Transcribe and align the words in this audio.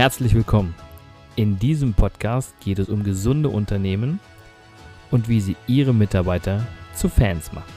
Herzlich 0.00 0.34
willkommen. 0.34 0.74
In 1.36 1.58
diesem 1.58 1.92
Podcast 1.92 2.58
geht 2.60 2.78
es 2.78 2.88
um 2.88 3.04
gesunde 3.04 3.50
Unternehmen 3.50 4.18
und 5.10 5.28
wie 5.28 5.42
sie 5.42 5.56
ihre 5.66 5.92
Mitarbeiter 5.92 6.66
zu 6.94 7.10
Fans 7.10 7.52
machen. 7.52 7.70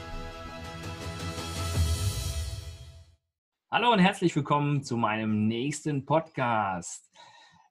Hallo 3.70 3.92
und 3.92 3.98
herzlich 3.98 4.34
willkommen 4.34 4.82
zu 4.82 4.96
meinem 4.96 5.48
nächsten 5.48 6.06
Podcast. 6.06 7.12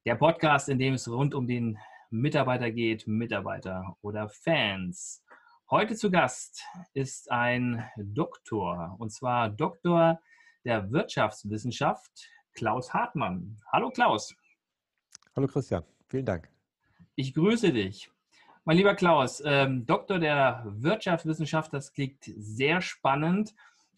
Der 0.06 0.14
Podcast, 0.14 0.70
in 0.70 0.78
dem 0.78 0.94
es 0.94 1.10
rund 1.10 1.34
um 1.34 1.48
den 1.48 1.80
Mitarbeiter 2.12 2.70
geht, 2.70 3.08
Mitarbeiter 3.08 3.98
oder 4.04 4.30
Fans. 4.30 5.26
Heute 5.72 5.96
zu 5.96 6.12
Gast 6.12 6.64
ist 6.94 7.32
ein 7.32 7.84
Doktor, 7.98 8.98
und 9.00 9.12
zwar 9.12 9.50
Doktor 9.50 10.22
der 10.64 10.92
Wirtschaftswissenschaft, 10.92 12.30
Klaus 12.54 12.94
Hartmann. 12.94 13.58
Hallo 13.72 13.90
Klaus. 13.90 14.36
Hallo 15.36 15.48
Christian, 15.48 15.84
vielen 16.10 16.28
Dank. 16.28 16.48
Ich 17.16 17.34
grüße 17.34 17.74
dich. 17.74 18.12
Mein 18.66 18.78
lieber 18.78 18.94
Klaus, 18.94 19.42
ähm, 19.44 19.84
Doktor 19.84 20.20
der 20.20 20.64
Wirtschaftswissenschaft, 20.64 21.74
das 21.74 21.92
klingt 21.92 22.24
sehr 22.24 22.82
spannend. 22.82 23.56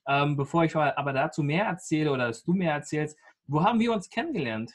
Ähm, 0.07 0.37
bevor 0.37 0.63
ich 0.63 0.75
aber 0.77 1.11
dazu 1.11 1.43
mehr 1.43 1.65
erzähle 1.65 2.13
oder 2.13 2.27
dass 2.27 2.43
du 2.43 2.53
mehr 2.53 2.73
erzählst, 2.73 3.17
wo 3.47 3.61
haben 3.63 3.81
wir 3.81 3.91
uns 3.91 4.09
kennengelernt? 4.09 4.71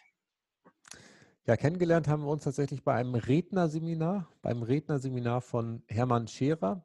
Ja, 1.47 1.57
kennengelernt 1.57 2.09
haben 2.09 2.25
wir 2.25 2.31
uns 2.31 2.45
tatsächlich 2.45 2.85
bei 2.85 2.95
einem 2.95 3.15
Rednerseminar, 3.15 4.29
beim 4.43 4.63
Rednerseminar 4.63 5.41
von 5.41 5.83
Hermann 5.89 6.29
Scherer. 6.29 6.85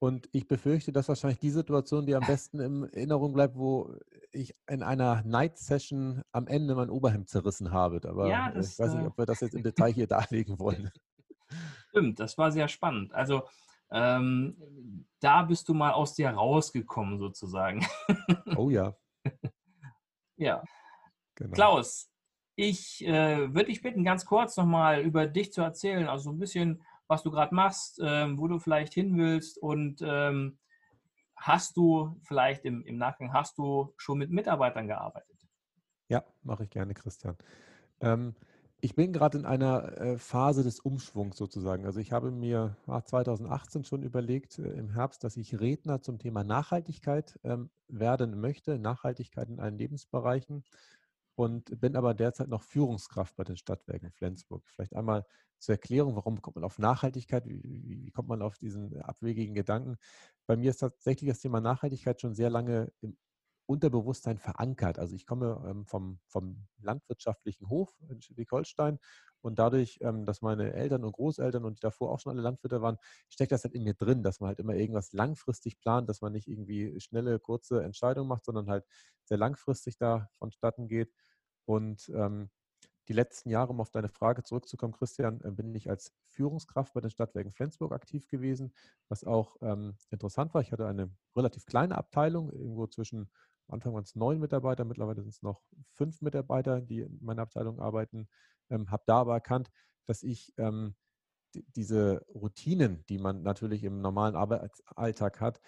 Und 0.00 0.28
ich 0.32 0.46
befürchte, 0.46 0.92
dass 0.92 1.08
wahrscheinlich 1.08 1.40
die 1.40 1.50
Situation, 1.50 2.06
die 2.06 2.14
am 2.14 2.24
besten 2.24 2.60
in 2.60 2.84
Erinnerung 2.84 3.32
bleibt, 3.32 3.56
wo 3.56 3.96
ich 4.30 4.54
in 4.68 4.84
einer 4.84 5.22
Night-Session 5.24 6.22
am 6.30 6.46
Ende 6.46 6.76
mein 6.76 6.90
Oberhemd 6.90 7.28
zerrissen 7.28 7.72
habe. 7.72 8.00
Aber 8.08 8.28
ja, 8.28 8.52
das, 8.52 8.72
ich 8.72 8.78
weiß 8.78 8.94
nicht, 8.94 9.04
äh 9.04 9.06
ob 9.06 9.18
wir 9.18 9.26
das 9.26 9.40
jetzt 9.40 9.54
im 9.54 9.62
Detail 9.64 9.92
hier 9.92 10.06
darlegen 10.06 10.58
wollen. 10.60 10.90
Stimmt, 11.88 12.20
das 12.20 12.38
war 12.38 12.52
sehr 12.52 12.68
spannend. 12.68 13.12
Also 13.12 13.42
ähm, 13.90 15.06
da 15.20 15.42
bist 15.42 15.68
du 15.68 15.74
mal 15.74 15.92
aus 15.92 16.14
dir 16.14 16.30
rausgekommen 16.30 17.18
sozusagen. 17.18 17.84
Oh 18.56 18.70
ja. 18.70 18.94
ja. 20.36 20.62
Genau. 21.34 21.54
Klaus, 21.54 22.10
ich 22.54 23.04
äh, 23.06 23.52
würde 23.54 23.66
dich 23.66 23.82
bitten, 23.82 24.04
ganz 24.04 24.26
kurz 24.26 24.56
nochmal 24.56 25.00
über 25.00 25.26
dich 25.26 25.52
zu 25.52 25.62
erzählen. 25.62 26.08
Also 26.08 26.24
so 26.24 26.30
ein 26.30 26.38
bisschen 26.38 26.82
was 27.08 27.22
du 27.22 27.30
gerade 27.30 27.54
machst, 27.54 28.00
ähm, 28.02 28.38
wo 28.38 28.46
du 28.46 28.58
vielleicht 28.58 28.94
hin 28.94 29.16
willst 29.16 29.58
und 29.58 30.00
ähm, 30.02 30.58
hast 31.36 31.76
du 31.76 32.20
vielleicht 32.22 32.64
im, 32.64 32.84
im 32.84 32.98
Nachgang, 32.98 33.32
hast 33.32 33.58
du 33.58 33.94
schon 33.96 34.18
mit 34.18 34.30
Mitarbeitern 34.30 34.86
gearbeitet? 34.86 35.36
Ja, 36.08 36.24
mache 36.42 36.64
ich 36.64 36.70
gerne, 36.70 36.94
Christian. 36.94 37.36
Ähm, 38.00 38.34
ich 38.80 38.94
bin 38.94 39.12
gerade 39.12 39.38
in 39.38 39.44
einer 39.44 39.98
äh, 39.98 40.18
Phase 40.18 40.62
des 40.62 40.78
Umschwungs 40.78 41.36
sozusagen. 41.36 41.84
Also 41.84 41.98
ich 41.98 42.12
habe 42.12 42.30
mir 42.30 42.76
ach, 42.86 43.02
2018 43.02 43.84
schon 43.84 44.02
überlegt 44.02 44.58
äh, 44.58 44.70
im 44.70 44.90
Herbst, 44.90 45.24
dass 45.24 45.36
ich 45.36 45.58
Redner 45.58 46.00
zum 46.00 46.18
Thema 46.18 46.44
Nachhaltigkeit 46.44 47.38
ähm, 47.42 47.70
werden 47.88 48.40
möchte, 48.40 48.78
Nachhaltigkeit 48.78 49.48
in 49.48 49.58
allen 49.58 49.78
Lebensbereichen 49.78 50.64
und 51.38 51.80
bin 51.80 51.94
aber 51.94 52.14
derzeit 52.14 52.48
noch 52.48 52.64
Führungskraft 52.64 53.36
bei 53.36 53.44
den 53.44 53.56
Stadtwerken 53.56 54.10
Flensburg. 54.10 54.66
Vielleicht 54.66 54.96
einmal 54.96 55.24
zur 55.60 55.76
Erklärung, 55.76 56.16
warum 56.16 56.42
kommt 56.42 56.56
man 56.56 56.64
auf 56.64 56.80
Nachhaltigkeit, 56.80 57.46
wie, 57.46 57.62
wie, 57.62 58.10
kommt 58.10 58.28
man 58.28 58.42
auf 58.42 58.58
diesen 58.58 59.00
abwegigen 59.02 59.54
Gedanken. 59.54 59.98
Bei 60.46 60.56
mir 60.56 60.70
ist 60.70 60.78
tatsächlich 60.78 61.30
das 61.30 61.38
Thema 61.38 61.60
Nachhaltigkeit 61.60 62.20
schon 62.20 62.34
sehr 62.34 62.50
lange 62.50 62.90
im 63.02 63.16
Unterbewusstsein 63.66 64.38
verankert. 64.38 64.98
Also 64.98 65.14
ich 65.14 65.26
komme 65.26 65.62
ähm, 65.64 65.86
vom, 65.86 66.18
vom 66.26 66.66
landwirtschaftlichen 66.80 67.68
Hof 67.68 67.94
in 68.08 68.20
Schleswig-Holstein 68.20 68.98
und 69.40 69.60
dadurch, 69.60 69.98
ähm, 70.00 70.24
dass 70.24 70.42
meine 70.42 70.72
Eltern 70.72 71.04
und 71.04 71.12
Großeltern 71.12 71.64
und 71.64 71.76
die 71.78 71.80
davor 71.82 72.10
auch 72.10 72.18
schon 72.18 72.32
alle 72.32 72.42
Landwirte 72.42 72.82
waren, 72.82 72.96
steckt 73.28 73.52
das 73.52 73.62
halt 73.62 73.74
in 73.74 73.84
mir 73.84 73.94
drin, 73.94 74.24
dass 74.24 74.40
man 74.40 74.48
halt 74.48 74.58
immer 74.58 74.74
irgendwas 74.74 75.12
langfristig 75.12 75.78
plant, 75.78 76.08
dass 76.08 76.20
man 76.20 76.32
nicht 76.32 76.48
irgendwie 76.48 76.98
schnelle, 77.00 77.38
kurze 77.38 77.84
Entscheidungen 77.84 78.28
macht, 78.28 78.44
sondern 78.44 78.68
halt 78.68 78.84
sehr 79.24 79.38
langfristig 79.38 79.98
da 79.98 80.28
vonstatten 80.38 80.88
geht. 80.88 81.12
Und 81.68 82.10
ähm, 82.14 82.48
die 83.08 83.12
letzten 83.12 83.50
Jahre, 83.50 83.72
um 83.72 83.80
auf 83.80 83.90
deine 83.90 84.08
Frage 84.08 84.42
zurückzukommen, 84.42 84.94
Christian, 84.94 85.42
äh, 85.42 85.50
bin 85.50 85.74
ich 85.74 85.90
als 85.90 86.14
Führungskraft 86.24 86.94
bei 86.94 87.02
den 87.02 87.10
Stadtwerken 87.10 87.52
Flensburg 87.52 87.92
aktiv 87.92 88.26
gewesen, 88.26 88.72
was 89.10 89.22
auch 89.22 89.56
ähm, 89.60 89.94
interessant 90.10 90.54
war. 90.54 90.62
Ich 90.62 90.72
hatte 90.72 90.86
eine 90.86 91.10
relativ 91.36 91.66
kleine 91.66 91.98
Abteilung, 91.98 92.50
irgendwo 92.50 92.86
zwischen, 92.86 93.30
Anfang 93.68 93.92
waren 93.92 94.04
es 94.04 94.16
neun 94.16 94.40
Mitarbeiter, 94.40 94.86
mittlerweile 94.86 95.20
sind 95.20 95.34
es 95.34 95.42
noch 95.42 95.60
fünf 95.92 96.22
Mitarbeiter, 96.22 96.80
die 96.80 97.00
in 97.00 97.18
meiner 97.20 97.42
Abteilung 97.42 97.80
arbeiten, 97.80 98.28
ähm, 98.70 98.90
habe 98.90 99.02
da 99.04 99.18
aber 99.18 99.34
erkannt, 99.34 99.70
dass 100.06 100.22
ich 100.22 100.54
ähm, 100.56 100.94
diese 101.76 102.24
Routinen, 102.34 103.04
die 103.10 103.18
man 103.18 103.42
natürlich 103.42 103.84
im 103.84 104.00
normalen 104.00 104.36
Arbeitsalltag 104.36 105.42
hat, 105.42 105.60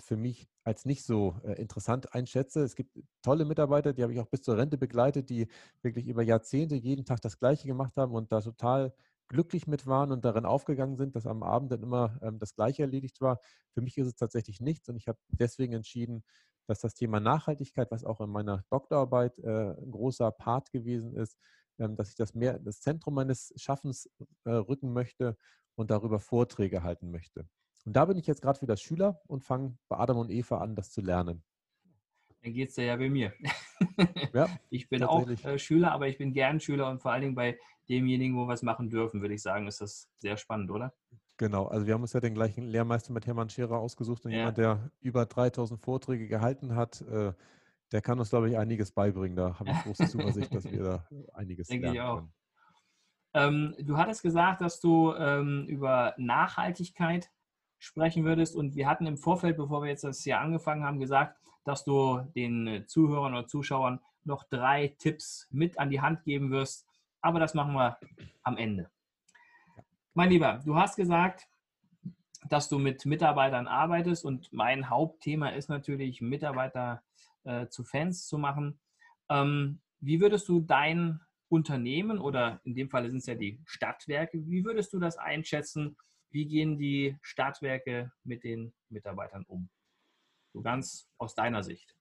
für 0.00 0.16
mich 0.16 0.48
als 0.64 0.84
nicht 0.84 1.04
so 1.04 1.36
äh, 1.44 1.52
interessant 1.60 2.14
einschätze. 2.14 2.62
Es 2.62 2.76
gibt 2.76 2.98
tolle 3.22 3.44
Mitarbeiter, 3.44 3.92
die 3.92 4.02
habe 4.02 4.12
ich 4.12 4.20
auch 4.20 4.26
bis 4.26 4.42
zur 4.42 4.56
Rente 4.56 4.78
begleitet, 4.78 5.30
die 5.30 5.48
wirklich 5.82 6.08
über 6.08 6.22
Jahrzehnte 6.22 6.74
jeden 6.74 7.04
Tag 7.04 7.20
das 7.20 7.38
Gleiche 7.38 7.66
gemacht 7.66 7.96
haben 7.96 8.12
und 8.14 8.32
da 8.32 8.40
total 8.40 8.94
glücklich 9.28 9.66
mit 9.66 9.86
waren 9.86 10.12
und 10.12 10.24
darin 10.24 10.44
aufgegangen 10.44 10.96
sind, 10.96 11.16
dass 11.16 11.26
am 11.26 11.42
Abend 11.42 11.72
dann 11.72 11.82
immer 11.82 12.18
ähm, 12.22 12.38
das 12.38 12.54
Gleiche 12.54 12.82
erledigt 12.82 13.20
war. 13.20 13.40
Für 13.72 13.80
mich 13.80 13.98
ist 13.98 14.06
es 14.06 14.16
tatsächlich 14.16 14.60
nichts 14.60 14.88
und 14.88 14.96
ich 14.96 15.08
habe 15.08 15.18
deswegen 15.28 15.72
entschieden, 15.72 16.22
dass 16.66 16.80
das 16.80 16.94
Thema 16.94 17.20
Nachhaltigkeit, 17.20 17.90
was 17.90 18.04
auch 18.04 18.20
in 18.20 18.30
meiner 18.30 18.64
Doktorarbeit 18.70 19.38
äh, 19.38 19.72
ein 19.72 19.90
großer 19.90 20.30
Part 20.32 20.70
gewesen 20.72 21.14
ist, 21.14 21.38
ähm, 21.78 21.96
dass 21.96 22.10
ich 22.10 22.16
das 22.16 22.34
mehr 22.34 22.56
in 22.56 22.64
das 22.64 22.80
Zentrum 22.80 23.14
meines 23.14 23.52
Schaffens 23.56 24.08
äh, 24.44 24.50
rücken 24.50 24.92
möchte 24.92 25.36
und 25.76 25.90
darüber 25.90 26.20
Vorträge 26.20 26.82
halten 26.82 27.10
möchte. 27.10 27.48
Und 27.86 27.94
da 27.94 28.04
bin 28.04 28.18
ich 28.18 28.26
jetzt 28.26 28.42
gerade 28.42 28.60
wieder 28.60 28.76
Schüler 28.76 29.20
und 29.28 29.44
fange 29.44 29.78
bei 29.88 29.96
Adam 29.96 30.18
und 30.18 30.30
Eva 30.30 30.58
an, 30.58 30.74
das 30.74 30.90
zu 30.90 31.00
lernen. 31.00 31.44
Dann 32.42 32.52
geht 32.52 32.70
es 32.70 32.76
ja 32.76 32.96
bei 32.96 33.08
mir. 33.08 33.32
Ja, 34.34 34.48
ich 34.70 34.88
bin 34.88 35.04
auch 35.04 35.28
äh, 35.28 35.58
Schüler, 35.58 35.92
aber 35.92 36.08
ich 36.08 36.18
bin 36.18 36.32
gern 36.32 36.58
Schüler 36.58 36.90
und 36.90 37.00
vor 37.00 37.12
allen 37.12 37.22
Dingen 37.22 37.34
bei 37.36 37.58
demjenigen, 37.88 38.36
wo 38.36 38.46
wir 38.46 38.54
es 38.54 38.62
machen 38.62 38.90
dürfen, 38.90 39.20
würde 39.20 39.34
ich 39.34 39.42
sagen, 39.42 39.68
ist 39.68 39.80
das 39.80 40.10
sehr 40.18 40.36
spannend, 40.36 40.72
oder? 40.72 40.92
Genau, 41.36 41.66
also 41.66 41.86
wir 41.86 41.94
haben 41.94 42.02
uns 42.02 42.12
ja 42.12 42.20
den 42.20 42.34
gleichen 42.34 42.66
Lehrmeister 42.66 43.12
mit 43.12 43.26
Hermann 43.26 43.50
Scherer 43.50 43.78
ausgesucht 43.78 44.24
und 44.24 44.32
ja. 44.32 44.38
jemand, 44.38 44.58
der 44.58 44.90
über 45.00 45.26
3000 45.26 45.80
Vorträge 45.80 46.26
gehalten 46.26 46.74
hat, 46.74 47.02
äh, 47.02 47.32
der 47.92 48.02
kann 48.02 48.18
uns, 48.18 48.30
glaube 48.30 48.48
ich, 48.50 48.58
einiges 48.58 48.90
beibringen. 48.90 49.36
Da 49.36 49.58
habe 49.58 49.70
ich 49.70 49.82
große 49.82 50.08
Zuversicht, 50.08 50.52
dass 50.52 50.64
wir 50.64 50.82
da 50.82 51.08
einiges 51.34 51.68
Denke 51.68 51.92
lernen 51.92 51.94
ich 51.94 52.00
auch. 52.00 52.16
können. 52.16 52.34
Ähm, 53.34 53.74
du 53.78 53.96
hattest 53.96 54.22
gesagt, 54.22 54.60
dass 54.60 54.80
du 54.80 55.12
ähm, 55.14 55.66
über 55.68 56.14
Nachhaltigkeit 56.16 57.30
sprechen 57.78 58.24
würdest 58.24 58.56
und 58.56 58.74
wir 58.74 58.88
hatten 58.88 59.06
im 59.06 59.16
Vorfeld, 59.16 59.56
bevor 59.56 59.82
wir 59.82 59.90
jetzt 59.90 60.04
das 60.04 60.22
hier 60.22 60.40
angefangen 60.40 60.84
haben, 60.84 61.00
gesagt, 61.00 61.36
dass 61.64 61.84
du 61.84 62.20
den 62.34 62.84
Zuhörern 62.86 63.34
oder 63.34 63.46
Zuschauern 63.46 64.00
noch 64.24 64.44
drei 64.44 64.94
Tipps 64.98 65.48
mit 65.50 65.78
an 65.78 65.90
die 65.90 66.00
Hand 66.00 66.24
geben 66.24 66.50
wirst. 66.50 66.86
Aber 67.20 67.40
das 67.40 67.54
machen 67.54 67.74
wir 67.74 67.98
am 68.42 68.56
Ende. 68.56 68.90
Mein 70.14 70.30
Lieber, 70.30 70.62
du 70.64 70.76
hast 70.76 70.96
gesagt, 70.96 71.48
dass 72.48 72.68
du 72.68 72.78
mit 72.78 73.04
Mitarbeitern 73.04 73.66
arbeitest 73.66 74.24
und 74.24 74.52
mein 74.52 74.88
Hauptthema 74.88 75.50
ist 75.50 75.68
natürlich, 75.68 76.20
Mitarbeiter 76.20 77.02
äh, 77.44 77.66
zu 77.68 77.84
Fans 77.84 78.26
zu 78.26 78.38
machen. 78.38 78.78
Ähm, 79.28 79.80
wie 80.00 80.20
würdest 80.20 80.48
du 80.48 80.60
dein 80.60 81.20
Unternehmen 81.48 82.18
oder 82.18 82.60
in 82.64 82.74
dem 82.74 82.90
Fall 82.90 83.08
sind 83.08 83.18
es 83.18 83.26
ja 83.26 83.34
die 83.34 83.60
Stadtwerke, 83.66 84.46
wie 84.46 84.64
würdest 84.64 84.92
du 84.92 84.98
das 84.98 85.16
einschätzen? 85.16 85.96
Wie 86.30 86.46
gehen 86.46 86.78
die 86.78 87.16
Stadtwerke 87.22 88.12
mit 88.24 88.44
den 88.44 88.74
Mitarbeitern 88.88 89.44
um? 89.46 89.68
So 90.52 90.62
ganz 90.62 91.08
aus 91.18 91.34
deiner 91.34 91.62
Sicht. 91.62 91.94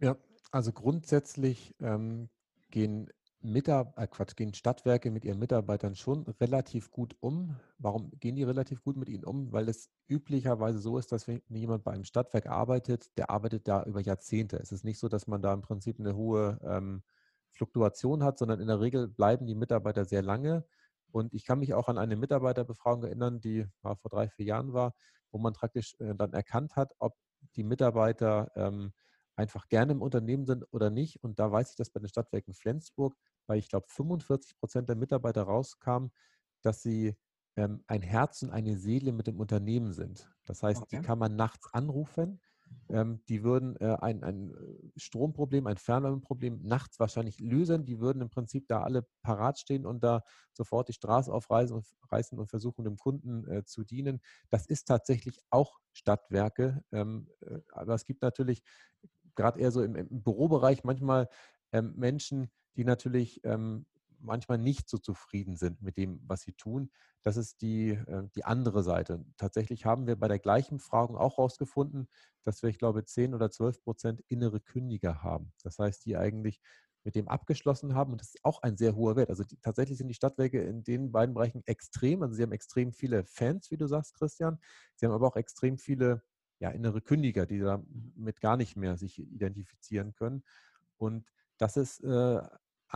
Ja, 0.00 0.16
also 0.50 0.72
grundsätzlich 0.72 1.74
ähm, 1.80 2.28
gehen 2.70 3.10
Mitab 3.40 3.98
äh 3.98 4.06
Quatsch, 4.06 4.34
gehen 4.34 4.54
Stadtwerke 4.54 5.10
mit 5.10 5.24
ihren 5.24 5.38
Mitarbeitern 5.38 5.94
schon 5.94 6.24
relativ 6.40 6.90
gut 6.90 7.16
um. 7.20 7.56
Warum 7.78 8.10
gehen 8.18 8.34
die 8.34 8.42
relativ 8.42 8.82
gut 8.82 8.96
mit 8.96 9.08
ihnen 9.08 9.24
um? 9.24 9.52
Weil 9.52 9.68
es 9.68 9.90
üblicherweise 10.08 10.78
so 10.78 10.98
ist, 10.98 11.12
dass 11.12 11.28
wenn 11.28 11.42
jemand 11.48 11.84
bei 11.84 11.92
einem 11.92 12.04
Stadtwerk 12.04 12.46
arbeitet, 12.46 13.16
der 13.16 13.30
arbeitet 13.30 13.68
da 13.68 13.84
über 13.84 14.00
Jahrzehnte. 14.00 14.56
Es 14.56 14.72
ist 14.72 14.84
nicht 14.84 14.98
so, 14.98 15.08
dass 15.08 15.26
man 15.26 15.42
da 15.42 15.52
im 15.52 15.62
Prinzip 15.62 16.00
eine 16.00 16.16
hohe 16.16 16.58
ähm, 16.64 17.02
Fluktuation 17.52 18.22
hat, 18.22 18.38
sondern 18.38 18.60
in 18.60 18.66
der 18.66 18.80
Regel 18.80 19.08
bleiben 19.08 19.46
die 19.46 19.54
Mitarbeiter 19.54 20.04
sehr 20.04 20.22
lange. 20.22 20.64
Und 21.12 21.32
ich 21.34 21.44
kann 21.44 21.58
mich 21.58 21.74
auch 21.74 21.88
an 21.88 21.98
eine 21.98 22.16
Mitarbeiterbefragung 22.16 23.04
erinnern, 23.04 23.40
die 23.40 23.66
vor 23.80 24.10
drei, 24.10 24.28
vier 24.28 24.46
Jahren 24.46 24.72
war, 24.72 24.94
wo 25.30 25.38
man 25.38 25.52
praktisch 25.52 25.94
äh, 25.98 26.14
dann 26.14 26.32
erkannt 26.32 26.76
hat, 26.76 26.92
ob 26.98 27.14
die 27.56 27.64
Mitarbeiter 27.64 28.50
ähm, 28.54 28.92
einfach 29.36 29.68
gerne 29.68 29.92
im 29.92 30.02
Unternehmen 30.02 30.46
sind 30.46 30.64
oder 30.72 30.90
nicht. 30.90 31.22
Und 31.22 31.38
da 31.38 31.50
weiß 31.50 31.70
ich, 31.70 31.76
dass 31.76 31.90
bei 31.90 32.00
den 32.00 32.08
Stadtwerken 32.08 32.54
Flensburg 32.54 33.16
bei, 33.46 33.56
ich 33.56 33.68
glaube, 33.68 33.86
45 33.88 34.58
Prozent 34.58 34.88
der 34.88 34.96
Mitarbeiter 34.96 35.42
rauskam, 35.42 36.06
dass 36.62 36.82
sie 36.82 37.16
ähm, 37.56 37.84
ein 37.86 38.02
Herz 38.02 38.42
und 38.42 38.50
eine 38.50 38.76
Seele 38.76 39.12
mit 39.12 39.26
dem 39.26 39.38
Unternehmen 39.38 39.92
sind. 39.92 40.30
Das 40.44 40.62
heißt, 40.62 40.82
okay. 40.82 40.96
die 40.96 41.02
kann 41.02 41.18
man 41.18 41.36
nachts 41.36 41.72
anrufen 41.72 42.40
ähm, 42.88 43.20
die 43.28 43.42
würden 43.42 43.76
äh, 43.80 43.96
ein, 44.00 44.22
ein 44.22 44.54
Stromproblem, 44.96 45.66
ein 45.66 45.76
Fernwärmeproblem 45.76 46.62
nachts 46.62 47.00
wahrscheinlich 47.00 47.40
lösen. 47.40 47.84
Die 47.84 48.00
würden 48.00 48.22
im 48.22 48.30
Prinzip 48.30 48.68
da 48.68 48.82
alle 48.82 49.06
parat 49.22 49.58
stehen 49.58 49.86
und 49.86 50.04
da 50.04 50.22
sofort 50.52 50.88
die 50.88 50.92
Straße 50.92 51.32
aufreißen 51.32 51.74
und, 51.74 51.86
reißen 52.10 52.38
und 52.38 52.48
versuchen, 52.48 52.84
dem 52.84 52.96
Kunden 52.96 53.48
äh, 53.50 53.64
zu 53.64 53.82
dienen. 53.82 54.20
Das 54.50 54.66
ist 54.66 54.86
tatsächlich 54.86 55.40
auch 55.50 55.78
Stadtwerke. 55.92 56.82
Ähm, 56.92 57.28
äh, 57.40 57.58
aber 57.72 57.94
es 57.94 58.04
gibt 58.04 58.22
natürlich 58.22 58.62
gerade 59.34 59.60
eher 59.60 59.72
so 59.72 59.82
im, 59.82 59.96
im 59.96 60.22
Bürobereich 60.22 60.84
manchmal 60.84 61.28
ähm, 61.72 61.92
Menschen, 61.96 62.50
die 62.76 62.84
natürlich 62.84 63.40
ähm, 63.44 63.86
manchmal 64.20 64.58
nicht 64.58 64.88
so 64.88 64.98
zufrieden 64.98 65.56
sind 65.56 65.82
mit 65.82 65.96
dem, 65.96 66.20
was 66.26 66.42
sie 66.42 66.52
tun. 66.52 66.90
Das 67.22 67.36
ist 67.36 67.60
die, 67.62 67.90
äh, 67.90 68.28
die 68.34 68.44
andere 68.44 68.82
Seite. 68.82 69.24
Tatsächlich 69.36 69.84
haben 69.84 70.06
wir 70.06 70.16
bei 70.16 70.28
der 70.28 70.38
gleichen 70.38 70.78
Fragung 70.78 71.16
auch 71.16 71.38
herausgefunden, 71.38 72.08
dass 72.42 72.62
wir, 72.62 72.70
ich 72.70 72.78
glaube, 72.78 73.04
10 73.04 73.34
oder 73.34 73.50
12 73.50 73.82
Prozent 73.82 74.22
innere 74.28 74.60
Kündiger 74.60 75.22
haben. 75.22 75.52
Das 75.62 75.78
heißt, 75.78 76.04
die 76.04 76.16
eigentlich 76.16 76.60
mit 77.06 77.14
dem 77.14 77.28
abgeschlossen 77.28 77.94
haben. 77.94 78.12
Und 78.12 78.20
das 78.20 78.34
ist 78.34 78.44
auch 78.44 78.62
ein 78.62 78.76
sehr 78.76 78.96
hoher 78.96 79.14
Wert. 79.14 79.30
Also 79.30 79.44
die, 79.44 79.56
tatsächlich 79.58 79.96
sind 79.96 80.08
die 80.08 80.14
Stadtwerke 80.14 80.60
in 80.60 80.82
den 80.82 81.12
beiden 81.12 81.34
Bereichen 81.34 81.62
extrem. 81.64 82.22
Also 82.22 82.34
sie 82.34 82.42
haben 82.42 82.52
extrem 82.52 82.92
viele 82.92 83.24
Fans, 83.24 83.70
wie 83.70 83.76
du 83.76 83.86
sagst, 83.86 84.14
Christian. 84.14 84.58
Sie 84.96 85.06
haben 85.06 85.12
aber 85.12 85.28
auch 85.28 85.36
extrem 85.36 85.78
viele 85.78 86.22
ja, 86.58 86.70
innere 86.70 87.00
Kündiger, 87.00 87.46
die 87.46 87.60
damit 87.60 88.40
gar 88.40 88.56
nicht 88.56 88.76
mehr 88.76 88.96
sich 88.96 89.20
identifizieren 89.20 90.14
können. 90.14 90.42
Und 90.96 91.30
das 91.58 91.76
ist 91.76 92.00
äh, 92.00 92.40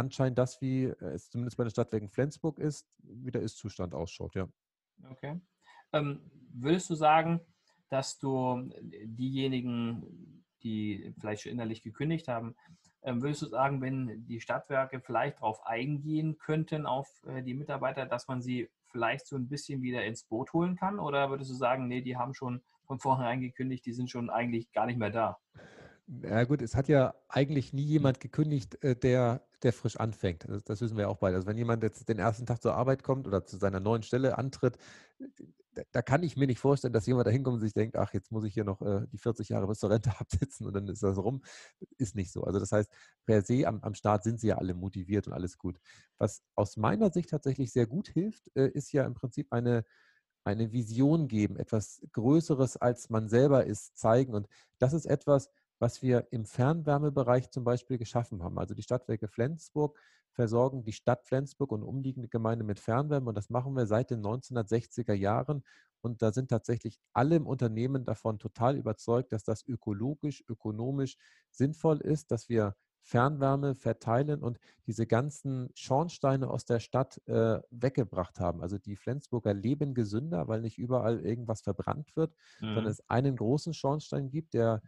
anscheinend 0.00 0.38
das, 0.38 0.60
wie 0.60 0.84
es 0.84 1.30
zumindest 1.30 1.56
bei 1.56 1.64
den 1.64 1.70
Stadtwerken 1.70 2.08
Flensburg 2.08 2.58
ist, 2.58 2.88
wie 3.02 3.30
der 3.30 3.42
Ist-Zustand 3.42 3.94
ausschaut, 3.94 4.34
ja. 4.34 4.48
Okay. 5.10 5.40
Ähm, 5.92 6.20
würdest 6.52 6.90
du 6.90 6.94
sagen, 6.94 7.40
dass 7.88 8.18
du 8.18 8.70
diejenigen, 9.04 10.44
die 10.62 11.12
vielleicht 11.18 11.42
schon 11.42 11.52
innerlich 11.52 11.82
gekündigt 11.82 12.28
haben, 12.28 12.54
ähm, 13.02 13.22
würdest 13.22 13.42
du 13.42 13.46
sagen, 13.46 13.80
wenn 13.80 14.26
die 14.26 14.40
Stadtwerke 14.40 15.00
vielleicht 15.00 15.38
darauf 15.38 15.64
eingehen 15.66 16.38
könnten, 16.38 16.86
auf 16.86 17.08
äh, 17.26 17.42
die 17.42 17.54
Mitarbeiter, 17.54 18.04
dass 18.06 18.28
man 18.28 18.42
sie 18.42 18.68
vielleicht 18.90 19.26
so 19.26 19.36
ein 19.36 19.48
bisschen 19.48 19.82
wieder 19.82 20.04
ins 20.04 20.24
Boot 20.24 20.52
holen 20.52 20.76
kann? 20.76 20.98
Oder 20.98 21.30
würdest 21.30 21.50
du 21.50 21.54
sagen, 21.54 21.88
nee, 21.88 22.02
die 22.02 22.16
haben 22.16 22.34
schon 22.34 22.62
von 22.86 22.98
vornherein 22.98 23.40
gekündigt, 23.40 23.86
die 23.86 23.92
sind 23.92 24.10
schon 24.10 24.28
eigentlich 24.28 24.70
gar 24.72 24.86
nicht 24.86 24.98
mehr 24.98 25.10
da? 25.10 25.38
Ja 26.10 26.42
gut, 26.44 26.60
es 26.60 26.74
hat 26.74 26.88
ja 26.88 27.14
eigentlich 27.28 27.72
nie 27.72 27.84
jemand 27.84 28.18
gekündigt, 28.18 28.82
äh, 28.82 28.96
der, 28.96 29.46
der 29.62 29.72
frisch 29.72 29.96
anfängt. 29.96 30.44
Das, 30.48 30.64
das 30.64 30.80
wissen 30.80 30.96
wir 30.96 31.08
auch 31.08 31.18
beide. 31.18 31.36
Also 31.36 31.46
wenn 31.46 31.56
jemand 31.56 31.84
jetzt 31.84 32.08
den 32.08 32.18
ersten 32.18 32.46
Tag 32.46 32.60
zur 32.60 32.74
Arbeit 32.74 33.04
kommt 33.04 33.28
oder 33.28 33.44
zu 33.46 33.56
seiner 33.58 33.78
neuen 33.78 34.02
Stelle 34.02 34.36
antritt, 34.36 34.76
da, 35.74 35.82
da 35.92 36.02
kann 36.02 36.24
ich 36.24 36.36
mir 36.36 36.48
nicht 36.48 36.58
vorstellen, 36.58 36.92
dass 36.92 37.06
jemand 37.06 37.28
da 37.28 37.30
hinkommt 37.30 37.54
und 37.54 37.60
sich 37.60 37.74
denkt, 37.74 37.96
ach, 37.96 38.12
jetzt 38.12 38.32
muss 38.32 38.42
ich 38.44 38.52
hier 38.54 38.64
noch 38.64 38.82
äh, 38.82 39.06
die 39.12 39.18
40 39.18 39.50
Jahre 39.50 39.68
bis 39.68 39.78
zur 39.78 39.90
Rente 39.90 40.10
absitzen 40.18 40.66
und 40.66 40.74
dann 40.74 40.88
ist 40.88 41.02
das 41.04 41.16
rum. 41.16 41.42
Ist 41.96 42.16
nicht 42.16 42.32
so. 42.32 42.42
Also 42.42 42.58
das 42.58 42.72
heißt, 42.72 42.90
per 43.24 43.42
se 43.42 43.68
am, 43.68 43.80
am 43.82 43.94
Start 43.94 44.24
sind 44.24 44.40
sie 44.40 44.48
ja 44.48 44.58
alle 44.58 44.74
motiviert 44.74 45.28
und 45.28 45.32
alles 45.32 45.58
gut. 45.58 45.78
Was 46.18 46.42
aus 46.56 46.76
meiner 46.76 47.12
Sicht 47.12 47.30
tatsächlich 47.30 47.72
sehr 47.72 47.86
gut 47.86 48.08
hilft, 48.08 48.50
äh, 48.56 48.68
ist 48.68 48.90
ja 48.92 49.04
im 49.04 49.14
Prinzip 49.14 49.52
eine, 49.52 49.84
eine 50.42 50.72
Vision 50.72 51.28
geben, 51.28 51.56
etwas 51.56 52.02
Größeres 52.12 52.76
als 52.78 53.10
man 53.10 53.28
selber 53.28 53.64
ist, 53.64 53.96
zeigen. 53.96 54.34
Und 54.34 54.48
das 54.78 54.92
ist 54.92 55.06
etwas, 55.06 55.50
was 55.80 56.02
wir 56.02 56.28
im 56.30 56.44
Fernwärmebereich 56.44 57.50
zum 57.50 57.64
Beispiel 57.64 57.98
geschaffen 57.98 58.42
haben. 58.44 58.58
Also 58.58 58.74
die 58.74 58.82
Stadtwerke 58.82 59.26
Flensburg 59.26 59.98
versorgen 60.32 60.84
die 60.84 60.92
Stadt 60.92 61.24
Flensburg 61.24 61.72
und 61.72 61.82
umliegende 61.82 62.28
Gemeinden 62.28 62.66
mit 62.66 62.78
Fernwärme 62.78 63.28
und 63.30 63.34
das 63.34 63.50
machen 63.50 63.74
wir 63.74 63.86
seit 63.86 64.10
den 64.10 64.22
1960er 64.22 65.14
Jahren. 65.14 65.64
Und 66.02 66.22
da 66.22 66.32
sind 66.32 66.48
tatsächlich 66.48 67.00
alle 67.12 67.36
im 67.36 67.46
Unternehmen 67.46 68.04
davon 68.04 68.38
total 68.38 68.76
überzeugt, 68.76 69.32
dass 69.32 69.44
das 69.44 69.66
ökologisch, 69.66 70.44
ökonomisch 70.48 71.16
sinnvoll 71.50 71.98
ist, 72.00 72.30
dass 72.30 72.48
wir 72.48 72.76
Fernwärme 73.02 73.74
verteilen 73.74 74.42
und 74.42 74.58
diese 74.86 75.06
ganzen 75.06 75.70
Schornsteine 75.74 76.48
aus 76.48 76.64
der 76.64 76.80
Stadt 76.80 77.20
äh, 77.26 77.60
weggebracht 77.70 78.40
haben. 78.40 78.62
Also 78.62 78.78
die 78.78 78.96
Flensburger 78.96 79.54
leben 79.54 79.94
gesünder, 79.94 80.48
weil 80.48 80.60
nicht 80.60 80.78
überall 80.78 81.20
irgendwas 81.20 81.62
verbrannt 81.62 82.14
wird, 82.16 82.34
mhm. 82.60 82.74
sondern 82.74 82.86
es 82.86 83.08
einen 83.08 83.36
großen 83.36 83.74
Schornstein 83.74 84.30
gibt, 84.30 84.54
der 84.54 84.82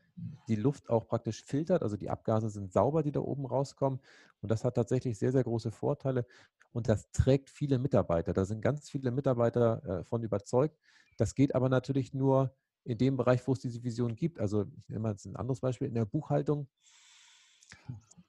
die 0.48 0.56
Luft 0.56 0.90
auch 0.90 1.06
praktisch 1.06 1.42
filtert. 1.44 1.82
Also 1.82 1.96
die 1.96 2.10
Abgase 2.10 2.50
sind 2.50 2.72
sauber, 2.72 3.02
die 3.02 3.12
da 3.12 3.20
oben 3.20 3.46
rauskommen. 3.46 4.00
Und 4.40 4.50
das 4.50 4.64
hat 4.64 4.74
tatsächlich 4.74 5.18
sehr, 5.18 5.32
sehr 5.32 5.44
große 5.44 5.70
Vorteile. 5.70 6.26
Und 6.72 6.88
das 6.88 7.10
trägt 7.12 7.50
viele 7.50 7.78
Mitarbeiter. 7.78 8.32
Da 8.32 8.44
sind 8.44 8.62
ganz 8.62 8.90
viele 8.90 9.10
Mitarbeiter 9.10 10.00
äh, 10.00 10.04
von 10.04 10.22
überzeugt. 10.22 10.78
Das 11.16 11.34
geht 11.34 11.54
aber 11.54 11.68
natürlich 11.68 12.14
nur 12.14 12.54
in 12.84 12.98
dem 12.98 13.16
Bereich, 13.16 13.46
wo 13.46 13.52
es 13.52 13.60
diese 13.60 13.82
Vision 13.82 14.16
gibt. 14.16 14.40
Also 14.40 14.64
ich 14.76 14.88
nehme 14.88 15.00
mal 15.00 15.16
ein 15.24 15.36
anderes 15.36 15.60
Beispiel 15.60 15.88
in 15.88 15.94
der 15.94 16.04
Buchhaltung 16.04 16.68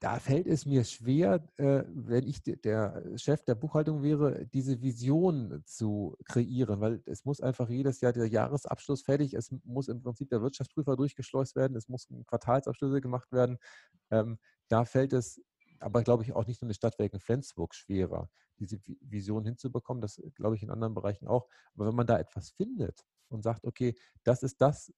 da 0.04 0.20
fällt 0.20 0.48
es 0.48 0.66
mir 0.66 0.84
schwer, 0.84 1.48
äh, 1.56 1.84
wenn 1.88 2.28
ich 2.28 2.44
der 2.44 3.18
Chef 3.18 3.42
der 3.46 3.56
Buchhaltung 3.56 4.04
wäre, 4.04 4.46
diese 4.48 4.82
Vision 4.82 5.64
zu 5.66 6.18
kreieren, 6.26 6.82
weil 6.82 7.02
es 7.06 7.24
muss 7.24 7.40
einfach 7.40 7.70
jedes 7.70 8.02
Jahr 8.02 8.12
der 8.12 8.28
Jahresabschluss 8.28 9.04
fertig, 9.04 9.34
es 9.34 9.56
muss 9.64 9.88
im 9.88 10.02
Prinzip 10.04 10.30
der 10.30 10.42
Wirtschaftsprüfer 10.42 10.98
durchgeschleust 10.98 11.56
werden, 11.56 11.78
es 11.78 11.88
muss 11.88 12.10
Quartalsabschlüsse 12.28 13.00
gemacht 13.00 13.32
werden. 13.32 13.60
Ähm, 14.12 14.40
da 14.68 14.84
fällt 14.84 15.14
es 15.14 15.42
aber, 15.80 16.04
glaube 16.04 16.24
ich, 16.24 16.34
auch 16.34 16.48
nicht 16.48 16.62
nur 16.62 16.68
in 16.68 16.72
den 16.72 16.76
Stadtwerken 16.76 17.22
Flensburg 17.22 17.74
schwerer, 17.74 18.30
diese 18.60 18.80
Vision 19.00 19.46
hinzubekommen. 19.46 20.02
Das 20.02 20.22
glaube 20.36 20.58
ich 20.58 20.64
in 20.64 20.70
anderen 20.70 20.96
Bereichen 20.96 21.30
auch. 21.30 21.48
Aber 21.76 21.88
wenn 21.88 21.96
man 21.96 22.08
da 22.08 22.20
etwas 22.20 22.52
findet 22.52 23.06
und 23.30 23.42
sagt, 23.44 23.66
okay, 23.66 23.96
das 24.26 24.44
ist 24.44 24.60
das, 24.60 24.94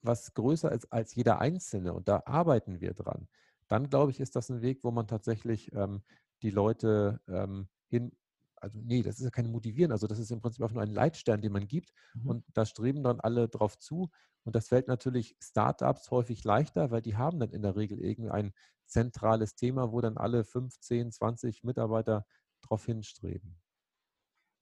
was 0.00 0.32
größer 0.32 0.72
ist 0.72 0.90
als 0.90 1.14
jeder 1.14 1.38
Einzelne 1.38 1.92
und 1.92 2.08
da 2.08 2.22
arbeiten 2.24 2.80
wir 2.80 2.94
dran, 2.94 3.28
dann 3.68 3.88
glaube 3.88 4.10
ich, 4.10 4.20
ist 4.20 4.36
das 4.36 4.50
ein 4.50 4.62
Weg, 4.62 4.82
wo 4.82 4.90
man 4.90 5.06
tatsächlich 5.06 5.72
ähm, 5.72 6.02
die 6.42 6.50
Leute 6.50 7.20
ähm, 7.28 7.68
hin, 7.88 8.12
also 8.56 8.78
nee, 8.82 9.02
das 9.02 9.18
ist 9.18 9.24
ja 9.24 9.30
kein 9.30 9.50
Motivieren, 9.50 9.92
also 9.92 10.06
das 10.06 10.18
ist 10.18 10.30
im 10.30 10.40
Prinzip 10.40 10.64
auch 10.64 10.72
nur 10.72 10.82
ein 10.82 10.90
Leitstern, 10.92 11.40
den 11.40 11.52
man 11.52 11.68
gibt 11.68 11.92
mhm. 12.14 12.30
und 12.30 12.44
da 12.54 12.64
streben 12.64 13.02
dann 13.02 13.20
alle 13.20 13.48
drauf 13.48 13.78
zu 13.78 14.10
und 14.44 14.56
das 14.56 14.68
fällt 14.68 14.88
natürlich 14.88 15.36
Startups 15.42 16.10
häufig 16.10 16.44
leichter, 16.44 16.90
weil 16.90 17.02
die 17.02 17.16
haben 17.16 17.38
dann 17.38 17.50
in 17.50 17.62
der 17.62 17.76
Regel 17.76 17.98
irgendein 17.98 18.52
zentrales 18.86 19.54
Thema, 19.54 19.92
wo 19.92 20.00
dann 20.00 20.16
alle 20.16 20.44
15, 20.44 21.12
20 21.12 21.64
Mitarbeiter 21.64 22.24
drauf 22.62 22.86
hinstreben. 22.86 23.60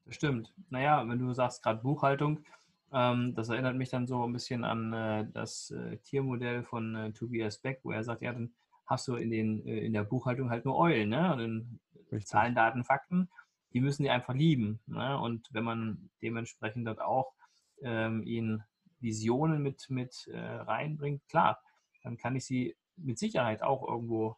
Das 0.05 0.17
stimmt. 0.17 0.53
Naja, 0.71 1.07
wenn 1.09 1.19
du 1.19 1.33
sagst 1.33 1.63
gerade 1.63 1.83
Buchhaltung, 1.83 2.45
ähm, 2.93 3.35
das 3.35 3.49
erinnert 3.49 3.77
mich 3.77 3.91
dann 3.91 4.07
so 4.07 4.25
ein 4.25 4.33
bisschen 4.33 4.65
an 4.65 4.93
äh, 4.93 5.31
das 5.33 5.71
äh, 5.71 5.99
Tiermodell 5.99 6.65
von 6.65 6.95
äh, 6.95 7.13
Tobias 7.13 7.59
Beck, 7.59 7.81
wo 7.83 7.93
er 7.93 8.05
sagt, 8.05 8.23
ja, 8.23 8.33
dann 8.33 8.55
hast 8.87 9.09
du 9.09 9.17
in, 9.17 9.31
den, 9.31 9.67
äh, 9.67 9.81
in 9.81 9.93
der 9.93 10.05
Buchhaltung 10.05 10.51
halt 10.51 10.65
nur 10.65 10.77
Eulen, 10.77 11.09
ne? 11.11 11.33
Und 11.33 11.81
Richtig. 12.13 12.27
Zahlen, 12.27 12.55
Daten, 12.55 12.85
Fakten, 12.85 13.29
die 13.73 13.81
müssen 13.81 14.05
die 14.05 14.11
einfach 14.11 14.35
lieben. 14.35 14.81
Ne? 14.87 15.19
Und 15.19 15.49
wenn 15.53 15.65
man 15.65 16.11
dementsprechend 16.23 16.87
dort 16.87 17.01
auch 17.01 17.35
ähm, 17.83 18.23
ihnen 18.23 18.63
Visionen 19.01 19.63
mit, 19.63 19.91
mit 19.91 20.29
äh, 20.29 20.39
reinbringt, 20.39 21.27
klar, 21.29 21.61
dann 22.03 22.17
kann 22.17 22.37
ich 22.37 22.47
sie 22.47 22.77
mit 22.97 23.19
Sicherheit 23.19 23.63
auch 23.63 23.87
irgendwo 23.87 24.37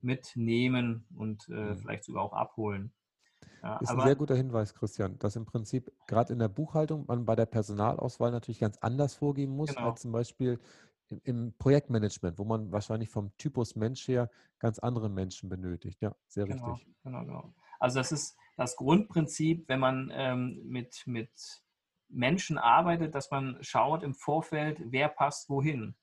mitnehmen 0.00 1.06
und 1.16 1.48
äh, 1.48 1.52
mhm. 1.52 1.78
vielleicht 1.78 2.04
sogar 2.04 2.22
auch 2.22 2.32
abholen. 2.32 2.92
Ja, 3.62 3.78
ist 3.78 3.90
ein 3.90 4.00
sehr 4.00 4.14
guter 4.14 4.36
Hinweis, 4.36 4.72
Christian, 4.72 5.18
dass 5.18 5.34
im 5.34 5.44
Prinzip 5.44 5.92
gerade 6.06 6.32
in 6.32 6.38
der 6.38 6.48
Buchhaltung 6.48 7.06
man 7.06 7.24
bei 7.24 7.34
der 7.34 7.46
Personalauswahl 7.46 8.30
natürlich 8.30 8.60
ganz 8.60 8.78
anders 8.78 9.14
vorgehen 9.14 9.50
muss, 9.50 9.74
genau. 9.74 9.90
als 9.90 10.02
zum 10.02 10.12
Beispiel 10.12 10.60
im 11.24 11.54
Projektmanagement, 11.58 12.38
wo 12.38 12.44
man 12.44 12.70
wahrscheinlich 12.72 13.08
vom 13.08 13.36
Typus 13.38 13.76
Mensch 13.76 14.06
her 14.08 14.30
ganz 14.58 14.78
andere 14.78 15.08
Menschen 15.08 15.48
benötigt. 15.48 16.00
Ja, 16.00 16.14
sehr 16.26 16.46
genau, 16.46 16.72
richtig. 16.72 16.94
Genau, 17.04 17.24
genau. 17.24 17.54
Also 17.78 18.00
das 18.00 18.12
ist 18.12 18.36
das 18.56 18.76
Grundprinzip, 18.76 19.68
wenn 19.68 19.80
man 19.80 20.10
ähm, 20.12 20.60
mit, 20.64 21.06
mit 21.06 21.30
Menschen 22.08 22.58
arbeitet, 22.58 23.14
dass 23.14 23.30
man 23.30 23.58
schaut 23.60 24.02
im 24.02 24.14
Vorfeld, 24.14 24.80
wer 24.84 25.08
passt 25.08 25.48
wohin. 25.48 25.94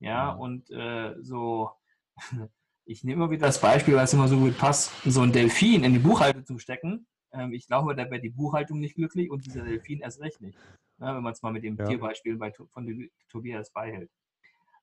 Ja, 0.00 0.10
ja. 0.10 0.34
Mhm. 0.34 0.40
und 0.40 0.70
äh, 0.70 1.14
so, 1.22 1.70
ich 2.84 3.04
nehme 3.04 3.22
immer 3.22 3.30
wieder 3.30 3.46
das 3.46 3.60
Beispiel, 3.60 3.96
weil 3.96 4.04
es 4.04 4.12
immer 4.12 4.28
so 4.28 4.38
gut 4.38 4.56
passt, 4.58 4.92
so 5.04 5.22
ein 5.22 5.32
Delfin 5.32 5.84
in 5.84 5.94
die 5.94 5.98
Buchhaltung 5.98 6.44
zu 6.44 6.58
stecken. 6.58 7.06
Ähm, 7.32 7.52
ich 7.52 7.66
glaube, 7.66 7.94
da 7.94 8.04
wäre 8.10 8.20
die 8.20 8.30
Buchhaltung 8.30 8.78
nicht 8.78 8.94
glücklich 8.94 9.30
und 9.30 9.44
dieser 9.46 9.64
Delfin 9.64 10.00
erst 10.00 10.20
recht 10.20 10.40
nicht. 10.40 10.58
Ja, 10.98 11.16
wenn 11.16 11.22
man 11.22 11.32
es 11.32 11.42
mal 11.42 11.52
mit 11.52 11.64
dem 11.64 11.76
ja. 11.76 11.86
Tierbeispiel 11.86 12.36
bei, 12.36 12.52
von 12.52 13.10
Tobias 13.28 13.72
beihält. 13.72 14.10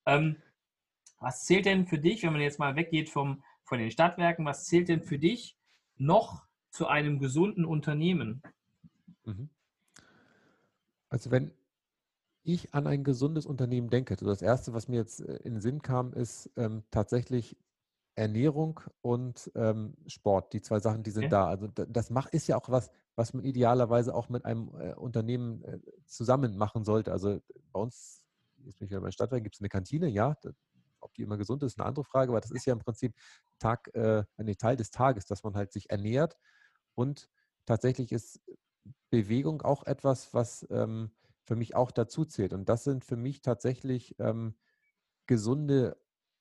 Ähm, 0.06 0.38
was 1.20 1.46
zählt 1.46 1.66
denn 1.66 1.86
für 1.86 2.00
dich, 2.00 2.24
wenn 2.24 2.34
man 2.34 2.42
jetzt 2.42 2.60
mal 2.60 2.76
weggeht 2.76 3.10
vom, 3.10 3.44
von 3.64 3.80
den 3.80 3.92
Stadtwerken, 3.92 4.46
was 4.46 4.66
zählt 4.66 4.90
denn 4.90 5.04
für 5.04 5.20
dich 5.20 5.58
noch 5.98 6.46
zu 6.72 6.88
einem 6.88 7.20
gesunden 7.20 7.66
Unternehmen? 7.66 8.42
Mhm. 9.26 9.50
Also 11.10 11.30
wenn 11.30 11.52
ich 12.44 12.74
an 12.74 12.88
ein 12.88 13.04
gesundes 13.04 13.46
Unternehmen 13.46 13.90
denke, 13.90 14.14
also 14.16 14.26
das 14.26 14.42
Erste, 14.42 14.74
was 14.74 14.88
mir 14.88 14.98
jetzt 14.98 15.22
äh, 15.22 15.36
in 15.44 15.54
den 15.54 15.62
Sinn 15.62 15.82
kam, 15.82 16.14
ist 16.14 16.50
ähm, 16.56 16.84
tatsächlich 16.90 17.56
Ernährung 18.16 18.82
und 19.02 19.52
ähm, 19.56 19.96
Sport. 20.08 20.54
Die 20.54 20.62
zwei 20.62 20.80
Sachen, 20.80 21.04
die 21.04 21.12
sind 21.12 21.26
okay. 21.26 21.32
da. 21.32 21.48
Also 21.48 21.68
das 21.68 22.10
macht, 22.10 22.34
ist 22.34 22.48
ja 22.48 22.58
auch 22.58 22.70
was, 22.70 22.92
was 23.16 23.34
man 23.34 23.44
idealerweise 23.44 24.14
auch 24.14 24.30
mit 24.30 24.46
einem 24.46 24.72
äh, 24.80 24.94
Unternehmen 24.94 25.64
äh, 25.64 25.80
zusammen 26.06 26.58
machen 26.58 26.84
sollte. 26.84 27.12
Also 27.12 27.40
bei 27.72 27.80
uns 27.80 28.21
jetzt 28.66 28.80
bin 28.80 28.86
ich 28.86 28.92
wieder 28.92 29.02
bei 29.02 29.12
Stadtwerken, 29.12 29.44
gibt 29.44 29.56
es 29.56 29.62
eine 29.62 29.70
Kantine, 29.70 30.08
ja, 30.08 30.36
ob 31.00 31.14
die 31.16 31.24
immer 31.24 31.38
gesund 31.38 31.64
ist, 31.64 31.74
ist 31.74 31.80
eine 31.80 31.88
andere 31.88 32.06
Frage, 32.06 32.32
aber 32.32 32.42
das 32.42 32.52
ist 32.52 32.66
ja 32.66 32.74
im 32.74 32.80
Prinzip 32.80 33.16
Tag, 33.60 33.94
äh, 33.94 34.24
ein 34.38 34.58
Teil 34.58 34.76
des 34.76 34.92
Tages, 34.92 35.26
dass 35.26 35.44
man 35.44 35.56
halt 35.56 35.72
sich 35.72 35.90
ernährt 35.90 36.38
und 36.96 37.30
tatsächlich 37.66 38.12
ist 38.12 38.42
Bewegung 39.10 39.62
auch 39.62 39.86
etwas, 39.86 40.34
was 40.34 40.66
ähm, 40.70 41.12
für 41.44 41.56
mich 41.56 41.76
auch 41.76 41.92
dazu 41.92 42.26
zählt. 42.26 42.54
Und 42.54 42.70
das 42.70 42.84
sind 42.84 43.06
für 43.06 43.18
mich 43.18 43.42
tatsächlich 43.42 44.16
ähm, 44.20 44.56
gesunde 45.28 45.98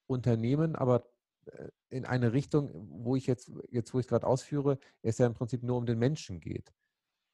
Unternehmen, 0.06 0.76
aber 0.76 1.10
äh, 1.46 1.68
in 1.88 2.04
eine 2.04 2.32
Richtung, 2.32 2.70
wo 3.04 3.16
ich 3.16 3.26
jetzt, 3.26 3.50
jetzt 3.70 3.92
wo 3.94 4.00
ich 4.00 4.06
gerade 4.06 4.26
ausführe, 4.26 4.78
es 5.02 5.18
ja 5.18 5.26
im 5.26 5.34
Prinzip 5.34 5.62
nur 5.62 5.76
um 5.76 5.86
den 5.86 5.98
Menschen 5.98 6.40
geht. 6.40 6.72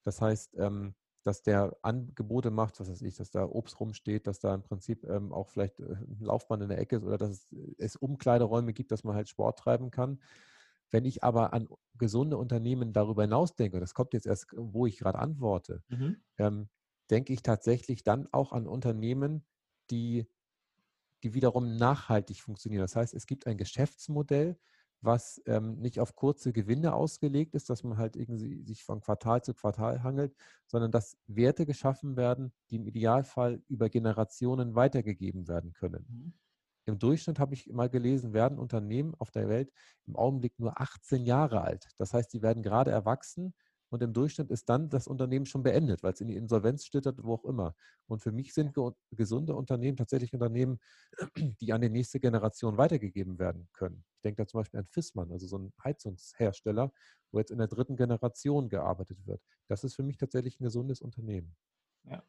Das 0.05 0.21
heißt, 0.21 0.55
ähm, 0.59 0.95
dass 1.27 1.43
der 1.43 1.77
Angebote 1.83 2.53
macht, 2.53 2.79
was 2.79 2.89
weiß 2.89 3.03
ich, 3.03 3.17
dass 3.17 3.33
da 3.33 3.45
Obst 3.45 3.81
rumsteht, 3.81 4.29
dass 4.29 4.39
da 4.39 4.55
im 4.55 4.63
Prinzip 4.63 5.03
ähm, 5.09 5.33
auch 5.33 5.51
vielleicht 5.51 5.81
äh, 5.81 5.95
ein 5.95 6.19
Laufband 6.21 6.63
in 6.63 6.69
der 6.69 6.79
Ecke 6.79 6.97
ist 6.97 7.03
oder 7.03 7.19
dass 7.19 7.31
es, 7.31 7.49
es 7.79 7.97
Umkleideräume 7.97 8.73
gibt, 8.73 8.93
dass 8.93 9.03
man 9.03 9.17
halt 9.17 9.29
Sport 9.29 9.59
treiben 9.59 9.91
kann. 9.91 10.21
Wenn 10.93 11.05
ich 11.05 11.25
aber 11.25 11.53
an 11.53 11.67
gesunde 11.99 12.37
Unternehmen 12.37 12.93
darüber 12.93 13.23
hinaus 13.23 13.57
denke, 13.57 13.81
das 13.81 13.93
kommt 13.93 14.13
jetzt 14.13 14.27
erst, 14.27 14.47
wo 14.57 14.87
ich 14.87 14.99
gerade 14.99 15.19
antworte, 15.19 15.83
mhm. 15.89 16.23
ähm, 16.39 16.69
denke 17.11 17.33
ich 17.33 17.43
tatsächlich 17.43 18.05
dann 18.05 18.29
auch 18.31 18.53
an 18.53 18.69
Unternehmen, 18.69 19.45
die, 19.91 20.29
die 21.25 21.35
wiederum 21.35 21.77
nachhaltig 21.77 22.41
funktionieren. 22.41 22.83
Das 22.83 22.95
heißt, 22.95 23.15
es 23.15 23.27
gibt 23.27 23.49
ein 23.49 23.57
Geschäftsmodell, 23.57 24.61
was 25.07 25.41
ähm, 25.47 25.77
nicht 25.81 26.01
auf 26.01 26.15
kurze 26.17 26.53
Gewinne 26.53 26.95
ausgelegt 26.95 27.55
ist, 27.55 27.71
dass 27.71 27.85
man 27.85 27.97
halt 27.97 28.17
irgendwie 28.17 28.63
sich 28.65 28.85
von 28.85 29.01
Quartal 29.01 29.43
zu 29.43 29.55
Quartal 29.55 30.03
hangelt, 30.03 30.35
sondern 30.67 30.91
dass 30.91 31.17
Werte 31.27 31.65
geschaffen 31.65 32.17
werden, 32.17 32.53
die 32.71 32.77
im 32.77 32.87
Idealfall 32.87 33.63
über 33.69 33.89
Generationen 33.89 34.75
weitergegeben 34.75 35.49
werden 35.49 35.73
können. 35.73 36.07
Mhm. 36.09 36.35
Im 36.89 36.99
Durchschnitt 36.99 37.41
habe 37.41 37.55
ich 37.55 37.67
mal 37.73 37.89
gelesen, 37.89 38.33
werden 38.33 38.59
Unternehmen 38.59 39.15
auf 39.17 39.33
der 39.33 39.49
Welt 39.49 39.73
im 40.07 40.15
Augenblick 40.15 40.59
nur 40.59 40.81
18 40.81 41.25
Jahre 41.25 41.63
alt. 41.63 41.89
Das 41.99 42.15
heißt, 42.15 42.31
sie 42.31 42.43
werden 42.43 42.63
gerade 42.63 42.93
erwachsen 42.93 43.55
und 43.91 44.03
im 44.03 44.13
Durchschnitt 44.13 44.51
ist 44.51 44.69
dann 44.69 44.89
das 44.89 45.07
Unternehmen 45.07 45.47
schon 45.47 45.63
beendet, 45.63 46.03
weil 46.03 46.13
es 46.13 46.21
in 46.21 46.29
die 46.29 46.37
Insolvenz 46.37 46.87
schlittert, 46.87 47.23
wo 47.23 47.35
auch 47.35 47.45
immer. 47.45 47.75
Und 48.07 48.23
für 48.23 48.33
mich 48.33 48.53
sind 48.53 48.75
gesunde 49.13 49.55
Unternehmen 49.55 49.97
tatsächlich 49.97 50.33
Unternehmen, 50.33 50.79
die 51.61 51.73
an 51.73 51.81
die 51.81 51.91
nächste 51.91 52.21
Generation 52.21 52.77
weitergegeben 52.77 53.39
werden 53.39 53.69
können. 53.73 54.05
Ich 54.17 54.23
denke 54.23 54.43
da 54.43 54.47
zum 54.47 54.61
Beispiel 54.61 54.81
an 54.81 54.87
Fissmann, 54.87 55.31
also 55.31 55.47
so 55.47 55.59
ein 55.59 55.73
Heizungshersteller, 55.85 56.93
wo 57.31 57.39
jetzt 57.39 57.51
in 57.51 57.59
der 57.59 57.69
dritten 57.69 57.97
Generation 57.97 58.69
gearbeitet 58.69 59.19
wird. 59.27 59.41
Das 59.69 59.85
ist 59.85 59.95
für 59.95 60.03
mich 60.03 60.17
tatsächlich 60.17 60.61
ein 60.61 60.65
gesundes 60.65 61.01
Unternehmen. 61.01 61.57
Ja, 62.05 62.23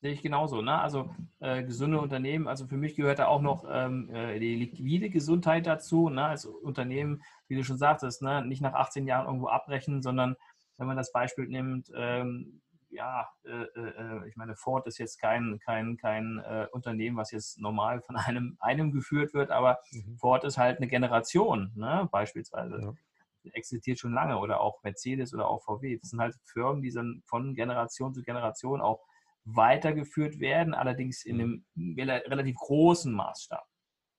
sehe 0.00 0.12
ich 0.12 0.22
genauso. 0.22 0.62
Ne? 0.62 0.78
Also 0.78 1.14
äh, 1.40 1.62
gesunde 1.62 2.00
Unternehmen, 2.00 2.48
also 2.48 2.66
für 2.66 2.76
mich 2.76 2.94
gehört 2.96 3.18
da 3.18 3.26
auch 3.26 3.40
noch 3.40 3.66
ähm, 3.70 4.08
äh, 4.14 4.38
die 4.38 4.56
liquide 4.56 5.10
Gesundheit 5.10 5.66
dazu. 5.66 6.08
Ne? 6.08 6.24
Also 6.24 6.52
Unternehmen, 6.52 7.22
wie 7.48 7.56
du 7.56 7.64
schon 7.64 7.78
sagtest, 7.78 8.22
ne? 8.22 8.44
nicht 8.44 8.60
nach 8.60 8.74
18 8.74 9.06
Jahren 9.06 9.26
irgendwo 9.26 9.48
abbrechen, 9.48 10.02
sondern 10.02 10.36
wenn 10.78 10.86
man 10.86 10.96
das 10.96 11.12
Beispiel 11.12 11.46
nimmt, 11.46 11.90
ähm, 11.94 12.60
ja, 12.90 13.28
äh, 13.44 13.50
äh, 13.50 14.24
äh, 14.24 14.28
ich 14.28 14.36
meine, 14.36 14.56
Ford 14.56 14.86
ist 14.86 14.98
jetzt 14.98 15.20
kein, 15.20 15.58
kein, 15.64 15.96
kein 15.96 16.38
äh, 16.38 16.66
Unternehmen, 16.72 17.16
was 17.16 17.30
jetzt 17.30 17.60
normal 17.60 18.00
von 18.02 18.16
einem, 18.16 18.56
einem 18.60 18.92
geführt 18.92 19.34
wird, 19.34 19.50
aber 19.50 19.78
mhm. 19.92 20.16
Ford 20.18 20.44
ist 20.44 20.58
halt 20.58 20.78
eine 20.78 20.88
Generation, 20.88 21.72
ne? 21.74 22.08
beispielsweise. 22.10 22.80
Ja. 22.80 22.94
Existiert 23.52 24.00
schon 24.00 24.12
lange 24.12 24.38
oder 24.38 24.60
auch 24.60 24.82
Mercedes 24.82 25.32
oder 25.32 25.48
auch 25.48 25.62
VW. 25.62 25.98
Das 25.98 26.10
sind 26.10 26.20
halt 26.20 26.34
Firmen, 26.42 26.82
die 26.82 26.90
dann 26.90 27.22
von 27.26 27.54
Generation 27.54 28.12
zu 28.12 28.24
Generation 28.24 28.80
auch 28.80 29.06
weitergeführt 29.44 30.40
werden, 30.40 30.74
allerdings 30.74 31.24
in 31.24 31.36
mhm. 31.36 31.64
einem 31.76 32.20
relativ 32.26 32.56
großen 32.56 33.12
Maßstab. 33.12 33.64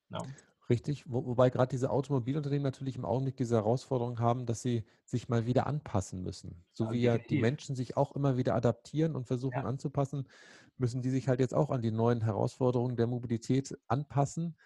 Ja. 0.08 0.22
Richtig, 0.70 1.04
wo, 1.10 1.24
wobei 1.24 1.48
gerade 1.48 1.70
diese 1.70 1.90
Automobilunternehmen 1.90 2.62
natürlich 2.62 2.96
im 2.96 3.06
Augenblick 3.06 3.36
diese 3.36 3.56
Herausforderung 3.56 4.20
haben, 4.20 4.44
dass 4.44 4.60
sie 4.60 4.84
sich 5.06 5.28
mal 5.28 5.46
wieder 5.46 5.66
anpassen 5.66 6.22
müssen. 6.22 6.62
So 6.72 6.84
ja, 6.84 6.90
wie 6.92 7.00
ja 7.00 7.18
die 7.18 7.40
Menschen 7.40 7.74
sich 7.74 7.96
auch 7.96 8.14
immer 8.14 8.36
wieder 8.36 8.54
adaptieren 8.54 9.16
und 9.16 9.26
versuchen 9.26 9.60
ja. 9.60 9.64
anzupassen, 9.64 10.28
müssen 10.76 11.00
die 11.00 11.10
sich 11.10 11.28
halt 11.28 11.40
jetzt 11.40 11.54
auch 11.54 11.70
an 11.70 11.80
die 11.80 11.90
neuen 11.90 12.22
Herausforderungen 12.22 12.96
der 12.96 13.06
Mobilität 13.06 13.78
anpassen. 13.86 14.56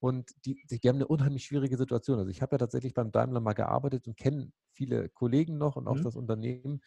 Und 0.00 0.32
die, 0.44 0.60
die 0.68 0.88
haben 0.88 0.96
eine 0.96 1.06
unheimlich 1.06 1.44
schwierige 1.44 1.76
Situation. 1.76 2.18
Also 2.18 2.30
ich 2.30 2.42
habe 2.42 2.54
ja 2.54 2.58
tatsächlich 2.58 2.92
beim 2.92 3.12
Daimler 3.12 3.38
mal 3.38 3.52
gearbeitet 3.52 4.08
und 4.08 4.16
kenne 4.16 4.50
viele 4.72 5.08
Kollegen 5.10 5.58
noch 5.58 5.76
und 5.76 5.86
auch 5.86 5.94
mhm. 5.94 6.02
das 6.02 6.16
Unternehmen 6.16 6.80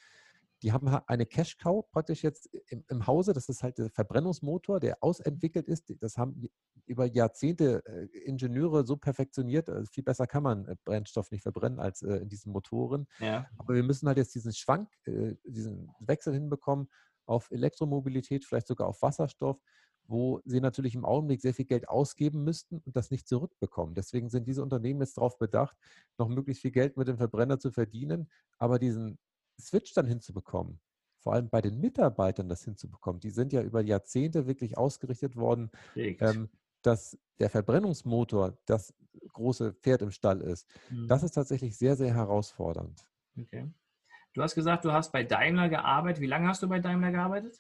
die 0.62 0.72
haben 0.72 0.88
eine 0.88 1.26
Cash 1.26 1.58
Cow 1.58 1.86
praktisch 1.92 2.24
jetzt 2.24 2.50
im, 2.70 2.84
im, 2.88 3.08
Hause. 3.08 3.34
Das 3.34 3.50
ist 3.50 3.62
halt 3.62 3.78
der 3.78 3.90
Verbrennungsmotor, 3.90 4.80
der 4.80 5.04
ausentwickelt 5.04 5.68
ist. 5.68 5.94
Das 6.00 6.18
haben 6.18 6.50
über 6.86 7.06
Jahrzehnte 7.06 7.84
äh, 7.86 8.06
Ingenieure 8.26 8.86
so 8.86 8.96
perfektioniert. 8.96 9.70
Also 9.70 9.90
viel 9.92 10.04
besser 10.04 10.28
kann 10.28 10.44
man 10.44 10.66
äh, 10.68 10.76
Brennstoff 10.86 11.32
nicht 11.32 11.44
verbrennen 11.44 11.80
als 11.80 12.02
äh, 12.02 12.18
in 12.18 12.30
diesen 12.30 12.52
Motoren. 12.52 13.08
Ja. 13.20 13.48
Aber 13.58 13.76
wir 13.76 13.84
müssen 13.84 14.08
halt 14.08 14.18
jetzt 14.18 14.34
diesen 14.36 14.54
Schwank, 14.54 14.90
diesen 15.46 15.92
Wechsel 16.00 16.34
hinbekommen 16.34 16.90
auf 17.26 17.52
Elektromobilität, 17.52 18.46
vielleicht 18.46 18.68
sogar 18.68 18.88
auf 18.88 19.02
Wasserstoff 19.02 19.60
wo 20.08 20.42
sie 20.46 20.62
natürlich 20.62 20.96
im 20.96 21.06
Augenblick 21.06 21.42
sehr 21.42 21.54
viel 21.54 21.66
Geld 21.66 21.90
ausgeben 21.90 22.44
müssten 22.44 22.80
und 22.86 22.96
das 22.96 23.12
nicht 23.12 23.28
zurückbekommen. 23.28 23.96
Deswegen 23.96 24.30
sind 24.30 24.48
diese 24.48 24.62
Unternehmen 24.62 25.02
jetzt 25.02 25.18
darauf 25.18 25.38
bedacht, 25.38 25.76
noch 26.18 26.28
möglichst 26.28 26.62
viel 26.62 26.72
Geld 26.72 26.98
mit 26.98 27.08
dem 27.08 27.18
Verbrenner 27.18 27.60
zu 27.60 27.72
verdienen, 27.72 28.30
aber 28.58 28.80
diesen 28.80 29.18
Switch 29.60 29.94
dann 29.94 30.06
hinzubekommen, 30.06 30.80
vor 31.20 31.34
allem 31.34 31.50
bei 31.50 31.62
den 31.62 31.80
Mitarbeitern 31.80 32.50
das 32.50 32.64
hinzubekommen, 32.64 33.20
die 33.20 33.30
sind 33.30 33.54
ja 33.54 33.62
über 33.62 33.82
Jahrzehnte 33.82 34.48
wirklich 34.48 34.78
ausgerichtet 34.78 35.36
worden, 35.36 35.72
ähm, 35.96 36.50
dass 36.82 37.18
der 37.40 37.50
Verbrennungsmotor 37.50 38.58
das 38.66 38.94
große 39.34 39.74
Pferd 39.74 40.02
im 40.02 40.12
Stall 40.12 40.42
ist. 40.42 40.68
Mhm. 40.90 41.08
Das 41.08 41.24
ist 41.24 41.32
tatsächlich 41.32 41.78
sehr, 41.78 41.96
sehr 41.96 42.14
herausfordernd. 42.14 43.06
Okay. 43.38 43.70
Du 44.34 44.42
hast 44.42 44.56
gesagt, 44.56 44.86
du 44.86 44.92
hast 44.92 45.12
bei 45.12 45.24
Daimler 45.24 45.70
gearbeitet. 45.70 46.22
Wie 46.22 46.28
lange 46.28 46.48
hast 46.48 46.62
du 46.62 46.68
bei 46.68 46.80
Daimler 46.80 47.12
gearbeitet? 47.12 47.58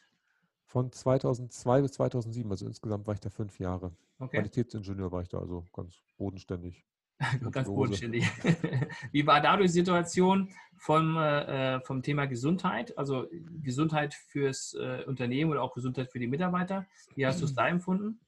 Von 0.65 0.91
2002 0.91 1.81
bis 1.81 1.93
2007, 1.93 2.51
also 2.51 2.65
insgesamt 2.65 3.07
war 3.07 3.13
ich 3.13 3.19
da 3.19 3.29
fünf 3.29 3.59
Jahre. 3.59 3.95
Okay. 4.19 4.37
Qualitätsingenieur 4.37 5.11
war 5.11 5.21
ich 5.21 5.29
da, 5.29 5.39
also 5.39 5.65
ganz 5.73 6.01
bodenständig. 6.17 6.85
Ganz 7.51 7.69
bodenständig. 7.69 8.29
Wie 9.13 9.25
war 9.25 9.39
da 9.39 9.55
die 9.55 9.69
Situation 9.69 10.53
vom, 10.77 11.17
äh, 11.17 11.79
vom 11.81 12.01
Thema 12.01 12.25
Gesundheit? 12.25 12.97
Also 12.97 13.27
Gesundheit 13.61 14.13
fürs 14.13 14.73
äh, 14.73 15.03
Unternehmen 15.05 15.51
oder 15.51 15.61
auch 15.61 15.73
Gesundheit 15.73 16.11
für 16.11 16.19
die 16.19 16.27
Mitarbeiter? 16.27 16.85
Wie 17.15 17.25
hast 17.25 17.41
du 17.41 17.45
es 17.45 17.53
da 17.53 17.67
empfunden? 17.67 18.19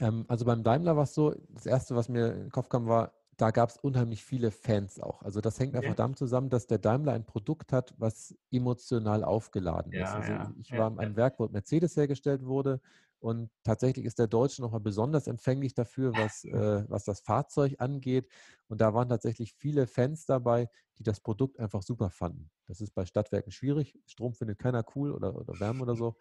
Ähm, 0.00 0.24
also 0.28 0.44
beim 0.44 0.62
Daimler 0.62 0.96
war 0.96 1.04
es 1.04 1.14
so, 1.14 1.34
das 1.50 1.66
Erste, 1.66 1.96
was 1.96 2.08
mir 2.08 2.32
in 2.32 2.40
den 2.44 2.50
Kopf 2.50 2.68
kam, 2.68 2.86
war, 2.86 3.12
da 3.38 3.52
gab 3.52 3.70
es 3.70 3.76
unheimlich 3.76 4.24
viele 4.24 4.50
Fans 4.50 5.00
auch. 5.00 5.22
Also 5.22 5.40
das 5.40 5.58
hängt 5.60 5.76
einfach 5.76 5.94
damit 5.94 6.18
zusammen, 6.18 6.50
dass 6.50 6.66
der 6.66 6.78
Daimler 6.78 7.12
ein 7.12 7.24
Produkt 7.24 7.72
hat, 7.72 7.94
was 7.96 8.34
emotional 8.50 9.24
aufgeladen 9.24 9.92
ja, 9.92 10.02
ist. 10.02 10.14
Also 10.16 10.32
ja, 10.32 10.52
ich 10.58 10.72
war 10.72 10.80
ja, 10.80 10.86
in 10.88 10.98
einem 10.98 11.16
Werk, 11.16 11.38
wo 11.38 11.48
Mercedes 11.48 11.96
hergestellt 11.96 12.44
wurde 12.44 12.80
und 13.20 13.50
tatsächlich 13.62 14.04
ist 14.06 14.18
der 14.18 14.26
Deutsche 14.26 14.60
nochmal 14.60 14.80
besonders 14.80 15.28
empfänglich 15.28 15.74
dafür, 15.74 16.16
was, 16.16 16.44
äh, 16.44 16.84
was 16.88 17.04
das 17.04 17.20
Fahrzeug 17.20 17.76
angeht. 17.78 18.28
Und 18.68 18.80
da 18.80 18.92
waren 18.92 19.08
tatsächlich 19.08 19.54
viele 19.54 19.86
Fans 19.86 20.26
dabei, 20.26 20.68
die 20.98 21.04
das 21.04 21.20
Produkt 21.20 21.58
einfach 21.60 21.82
super 21.82 22.10
fanden. 22.10 22.50
Das 22.66 22.80
ist 22.80 22.92
bei 22.92 23.06
Stadtwerken 23.06 23.52
schwierig. 23.52 23.98
Strom 24.06 24.34
findet 24.34 24.58
keiner 24.58 24.84
cool 24.94 25.12
oder, 25.12 25.36
oder 25.36 25.58
Wärme 25.58 25.82
oder 25.82 25.96
so. 25.96 26.16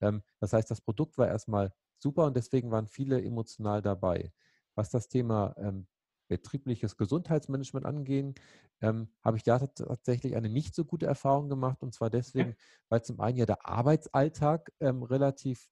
Ähm, 0.00 0.22
das 0.40 0.52
heißt, 0.52 0.70
das 0.70 0.80
Produkt 0.80 1.18
war 1.18 1.28
erstmal 1.28 1.72
super 1.98 2.24
und 2.26 2.36
deswegen 2.36 2.70
waren 2.70 2.86
viele 2.86 3.22
emotional 3.22 3.82
dabei. 3.82 4.32
Was 4.74 4.90
das 4.90 5.08
Thema 5.08 5.54
ähm, 5.58 5.86
betriebliches 6.28 6.96
Gesundheitsmanagement 6.96 7.86
angehen, 7.86 8.34
ähm, 8.80 9.08
habe 9.22 9.36
ich 9.36 9.42
da 9.42 9.58
tatsächlich 9.58 10.36
eine 10.36 10.48
nicht 10.48 10.74
so 10.74 10.84
gute 10.84 11.06
Erfahrung 11.06 11.48
gemacht. 11.48 11.82
Und 11.82 11.94
zwar 11.94 12.10
deswegen, 12.10 12.56
weil 12.88 13.02
zum 13.02 13.20
einen 13.20 13.38
ja 13.38 13.46
der 13.46 13.66
Arbeitsalltag 13.66 14.72
ähm, 14.80 15.02
relativ 15.02 15.68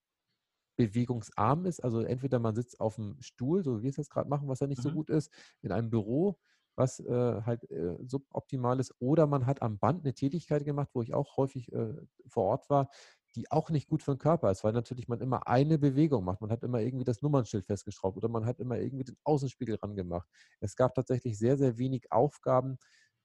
bewegungsarm 0.75 1.65
ist. 1.65 1.83
Also 1.83 2.01
entweder 2.01 2.39
man 2.39 2.55
sitzt 2.55 2.79
auf 2.79 2.95
dem 2.95 3.17
Stuhl, 3.19 3.63
so 3.63 3.79
wie 3.79 3.83
wir 3.83 3.89
es 3.89 3.97
jetzt 3.97 4.09
gerade 4.09 4.29
machen, 4.29 4.47
was 4.47 4.59
ja 4.59 4.67
nicht 4.67 4.79
mhm. 4.79 4.89
so 4.89 4.91
gut 4.91 5.09
ist, 5.09 5.31
in 5.61 5.71
einem 5.71 5.89
Büro, 5.89 6.39
was 6.75 6.99
äh, 7.01 7.41
halt 7.45 7.69
äh, 7.69 7.97
suboptimal 8.05 8.79
ist, 8.79 8.95
oder 8.99 9.27
man 9.27 9.45
hat 9.45 9.61
am 9.61 9.77
Band 9.77 10.03
eine 10.03 10.13
Tätigkeit 10.13 10.63
gemacht, 10.65 10.89
wo 10.93 11.01
ich 11.01 11.13
auch 11.13 11.37
häufig 11.37 11.71
äh, 11.73 11.93
vor 12.27 12.45
Ort 12.45 12.69
war, 12.69 12.89
die 13.35 13.49
auch 13.51 13.69
nicht 13.69 13.87
gut 13.87 14.03
für 14.03 14.13
den 14.15 14.19
Körper 14.19 14.51
ist, 14.51 14.63
weil 14.63 14.73
natürlich 14.73 15.07
man 15.07 15.21
immer 15.21 15.47
eine 15.47 15.77
Bewegung 15.79 16.25
macht. 16.25 16.41
Man 16.41 16.51
hat 16.51 16.63
immer 16.63 16.79
irgendwie 16.81 17.05
das 17.05 17.21
Nummernschild 17.21 17.65
festgeschraubt 17.65 18.17
oder 18.17 18.29
man 18.29 18.45
hat 18.45 18.59
immer 18.59 18.77
irgendwie 18.77 19.05
den 19.05 19.17
Außenspiegel 19.23 19.75
rangemacht. 19.75 20.27
Es 20.59 20.75
gab 20.75 20.95
tatsächlich 20.95 21.37
sehr, 21.37 21.57
sehr 21.57 21.77
wenig 21.77 22.11
Aufgaben, 22.11 22.77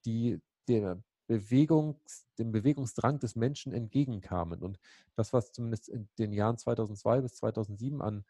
die 0.04 0.40
der 0.68 1.02
Bewegungs, 1.26 2.28
dem 2.38 2.52
Bewegungsdrang 2.52 3.18
des 3.18 3.34
Menschen 3.34 3.72
entgegenkamen. 3.72 4.62
Und 4.62 4.78
das, 5.16 5.32
was 5.32 5.52
zumindest 5.52 5.88
in 5.88 6.08
den 6.18 6.32
Jahren 6.32 6.56
2002 6.58 7.20
bis 7.20 7.34
2007 7.36 8.00
an, 8.00 8.24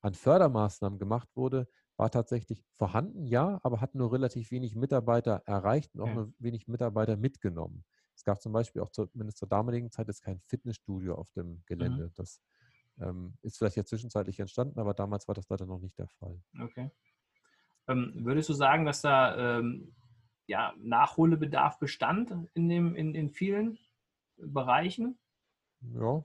an 0.00 0.14
Fördermaßnahmen 0.14 0.98
gemacht 0.98 1.28
wurde, 1.36 1.68
war 1.96 2.10
tatsächlich 2.10 2.64
vorhanden, 2.76 3.26
ja, 3.26 3.60
aber 3.62 3.80
hat 3.80 3.94
nur 3.94 4.12
relativ 4.12 4.50
wenig 4.50 4.74
Mitarbeiter 4.74 5.42
erreicht 5.46 5.94
und 5.94 6.02
auch 6.02 6.12
nur 6.12 6.32
wenig 6.38 6.68
Mitarbeiter 6.68 7.16
mitgenommen. 7.16 7.84
Es 8.24 8.32
gab 8.32 8.40
zum 8.40 8.52
Beispiel 8.52 8.80
auch 8.80 8.88
zumindest 8.88 9.36
zur 9.36 9.48
damaligen 9.48 9.90
Zeit 9.90 10.08
jetzt 10.08 10.22
kein 10.22 10.40
Fitnessstudio 10.46 11.14
auf 11.14 11.30
dem 11.32 11.62
Gelände. 11.66 12.06
Mhm. 12.06 12.12
Das 12.16 12.40
Ähm, 12.98 13.34
ist 13.42 13.58
vielleicht 13.58 13.76
jetzt 13.76 13.90
zwischenzeitlich 13.90 14.40
entstanden, 14.40 14.80
aber 14.80 14.94
damals 14.94 15.28
war 15.28 15.34
das 15.34 15.48
leider 15.50 15.66
noch 15.66 15.80
nicht 15.80 15.98
der 15.98 16.08
Fall. 16.08 16.40
Okay. 16.58 16.90
Ähm, 17.86 18.12
würdest 18.24 18.48
du 18.48 18.54
sagen, 18.54 18.86
dass 18.86 19.02
da 19.02 19.58
ähm, 19.58 19.94
ja, 20.46 20.72
Nachholbedarf 20.78 21.78
bestand 21.78 22.32
in, 22.54 22.68
dem, 22.70 22.94
in, 22.94 23.14
in 23.14 23.28
vielen 23.28 23.78
Bereichen? 24.38 25.18
Ja. 25.80 26.24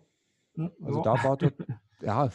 Hm, 0.55 0.71
also 0.81 0.99
ja. 0.99 1.03
da 1.03 1.23
war 1.23 1.35
dort, 1.35 1.55
ja, 2.01 2.29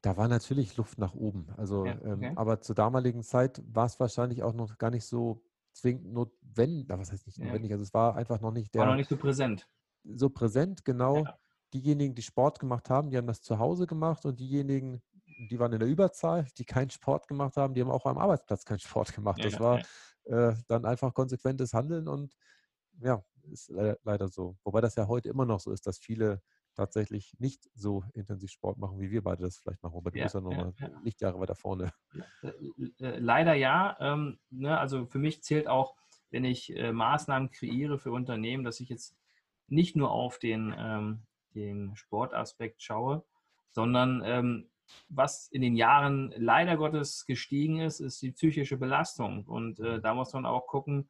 da 0.00 0.16
war 0.16 0.28
natürlich 0.28 0.78
Luft 0.78 0.96
nach 0.98 1.14
oben. 1.14 1.48
Also, 1.58 1.84
ja, 1.84 1.92
ähm, 1.92 2.12
okay. 2.12 2.26
ähm, 2.28 2.38
aber 2.38 2.62
zur 2.62 2.74
damaligen 2.74 3.22
Zeit 3.22 3.62
war 3.66 3.84
es 3.84 4.00
wahrscheinlich 4.00 4.42
auch 4.42 4.54
noch 4.54 4.78
gar 4.78 4.90
nicht 4.90 5.04
so 5.04 5.42
zwingend 5.74 6.12
notwendig. 6.12 6.88
Was 6.88 7.12
heißt 7.12 7.26
nicht 7.26 7.38
notwendig? 7.38 7.70
Ja. 7.70 7.74
Also 7.76 7.82
es 7.82 7.94
war 7.94 8.16
einfach 8.16 8.40
noch 8.40 8.52
nicht 8.52 8.74
der. 8.74 8.80
War 8.82 8.88
noch 8.88 8.96
nicht 8.96 9.10
so 9.10 9.16
präsent. 9.16 9.68
So 10.04 10.30
präsent, 10.30 10.84
genau. 10.84 11.24
Ja. 11.24 11.38
Diejenigen, 11.72 12.14
die 12.14 12.22
Sport 12.22 12.60
gemacht 12.60 12.88
haben, 12.88 13.10
die 13.10 13.16
haben 13.16 13.26
das 13.26 13.42
zu 13.42 13.58
Hause 13.58 13.86
gemacht 13.86 14.24
und 14.24 14.38
diejenigen, 14.38 15.02
die 15.50 15.58
waren 15.58 15.72
in 15.72 15.80
der 15.80 15.88
Überzahl, 15.88 16.46
die 16.56 16.64
keinen 16.64 16.90
Sport 16.90 17.26
gemacht 17.26 17.56
haben, 17.56 17.74
die 17.74 17.80
haben 17.80 17.90
auch 17.90 18.06
am 18.06 18.18
Arbeitsplatz 18.18 18.64
keinen 18.64 18.78
Sport 18.78 19.12
gemacht. 19.12 19.44
Das 19.44 19.58
war 19.58 19.80
äh, 20.24 20.54
dann 20.68 20.84
einfach 20.84 21.12
konsequentes 21.12 21.72
Handeln 21.74 22.06
und 22.06 22.36
ja, 23.00 23.24
ist 23.50 23.72
leider 24.04 24.28
so. 24.28 24.56
Wobei 24.62 24.80
das 24.80 24.94
ja 24.94 25.08
heute 25.08 25.28
immer 25.28 25.44
noch 25.44 25.58
so 25.58 25.72
ist, 25.72 25.86
dass 25.86 25.98
viele 25.98 26.40
tatsächlich 26.74 27.34
nicht 27.38 27.68
so 27.74 28.04
intensiv 28.14 28.50
Sport 28.50 28.78
machen, 28.78 29.00
wie 29.00 29.10
wir 29.10 29.22
beide 29.22 29.42
das 29.42 29.58
vielleicht 29.58 29.82
machen. 29.82 29.96
Aber 29.96 30.10
du 30.10 30.18
ja, 30.18 30.24
bist 30.24 30.34
ja 30.34 30.40
nochmal 30.40 30.74
ja, 30.78 30.88
ja. 30.88 31.00
Lichtjahre 31.02 31.40
weiter 31.40 31.54
vorne. 31.54 31.92
Äh, 32.42 32.48
äh, 33.00 33.18
leider 33.18 33.54
ja. 33.54 33.96
Ähm, 34.00 34.38
ne, 34.50 34.78
also 34.78 35.06
für 35.06 35.18
mich 35.18 35.42
zählt 35.42 35.68
auch, 35.68 35.94
wenn 36.30 36.44
ich 36.44 36.74
äh, 36.76 36.92
Maßnahmen 36.92 37.50
kreiere 37.50 37.98
für 37.98 38.12
Unternehmen, 38.12 38.64
dass 38.64 38.80
ich 38.80 38.88
jetzt 38.88 39.16
nicht 39.68 39.96
nur 39.96 40.10
auf 40.10 40.38
den, 40.38 40.74
ähm, 40.76 41.22
den 41.54 41.94
Sportaspekt 41.96 42.82
schaue, 42.82 43.24
sondern 43.70 44.22
ähm, 44.24 44.70
was 45.08 45.48
in 45.48 45.62
den 45.62 45.76
Jahren 45.76 46.32
leider 46.36 46.76
Gottes 46.76 47.24
gestiegen 47.26 47.80
ist, 47.80 48.00
ist 48.00 48.20
die 48.22 48.32
psychische 48.32 48.76
Belastung. 48.76 49.44
Und 49.46 49.80
äh, 49.80 50.00
da 50.00 50.14
muss 50.14 50.32
man 50.32 50.46
auch 50.46 50.66
gucken, 50.66 51.08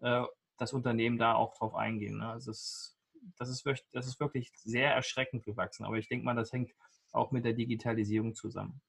äh, 0.00 0.22
das 0.58 0.72
Unternehmen 0.72 1.18
da 1.18 1.34
auch 1.34 1.56
drauf 1.56 1.74
eingehen. 1.74 2.18
Ne? 2.18 2.28
Also 2.28 2.50
es 2.50 2.95
das 3.38 3.48
ist, 3.48 3.64
wirklich, 3.64 3.86
das 3.92 4.06
ist 4.06 4.20
wirklich 4.20 4.52
sehr 4.56 4.94
erschreckend 4.94 5.44
gewachsen. 5.44 5.84
Aber 5.84 5.96
ich 5.96 6.08
denke 6.08 6.24
mal, 6.24 6.34
das 6.34 6.52
hängt 6.52 6.72
auch 7.12 7.32
mit 7.32 7.44
der 7.44 7.52
Digitalisierung 7.52 8.34
zusammen. 8.34 8.80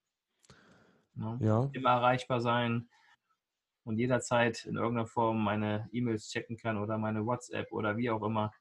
Ne? 1.15 1.37
Ja. 1.41 1.69
Immer 1.73 1.91
erreichbar 1.91 2.41
sein 2.41 2.89
und 3.83 3.97
jederzeit 3.97 4.65
in 4.65 4.75
irgendeiner 4.75 5.07
Form 5.07 5.43
meine 5.43 5.89
E-Mails 5.91 6.29
checken 6.29 6.57
kann 6.57 6.77
oder 6.77 6.97
meine 6.97 7.25
WhatsApp 7.25 7.71
oder 7.71 7.97
wie 7.97 8.09
auch 8.09 8.23
immer. 8.23 8.51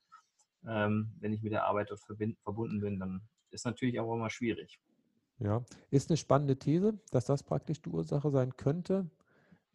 Ähm, 0.66 1.12
wenn 1.20 1.32
ich 1.32 1.42
mit 1.42 1.52
der 1.52 1.64
Arbeit 1.64 1.90
dort 1.90 2.00
verbunden 2.00 2.80
bin, 2.80 2.98
dann 2.98 3.22
ist 3.50 3.66
natürlich 3.66 4.00
auch 4.00 4.12
immer 4.14 4.30
schwierig. 4.30 4.80
Ja, 5.38 5.64
ist 5.90 6.10
eine 6.10 6.16
spannende 6.16 6.58
These, 6.58 6.98
dass 7.10 7.26
das 7.26 7.42
praktisch 7.42 7.82
die 7.82 7.90
Ursache 7.90 8.30
sein 8.30 8.56
könnte. 8.56 9.10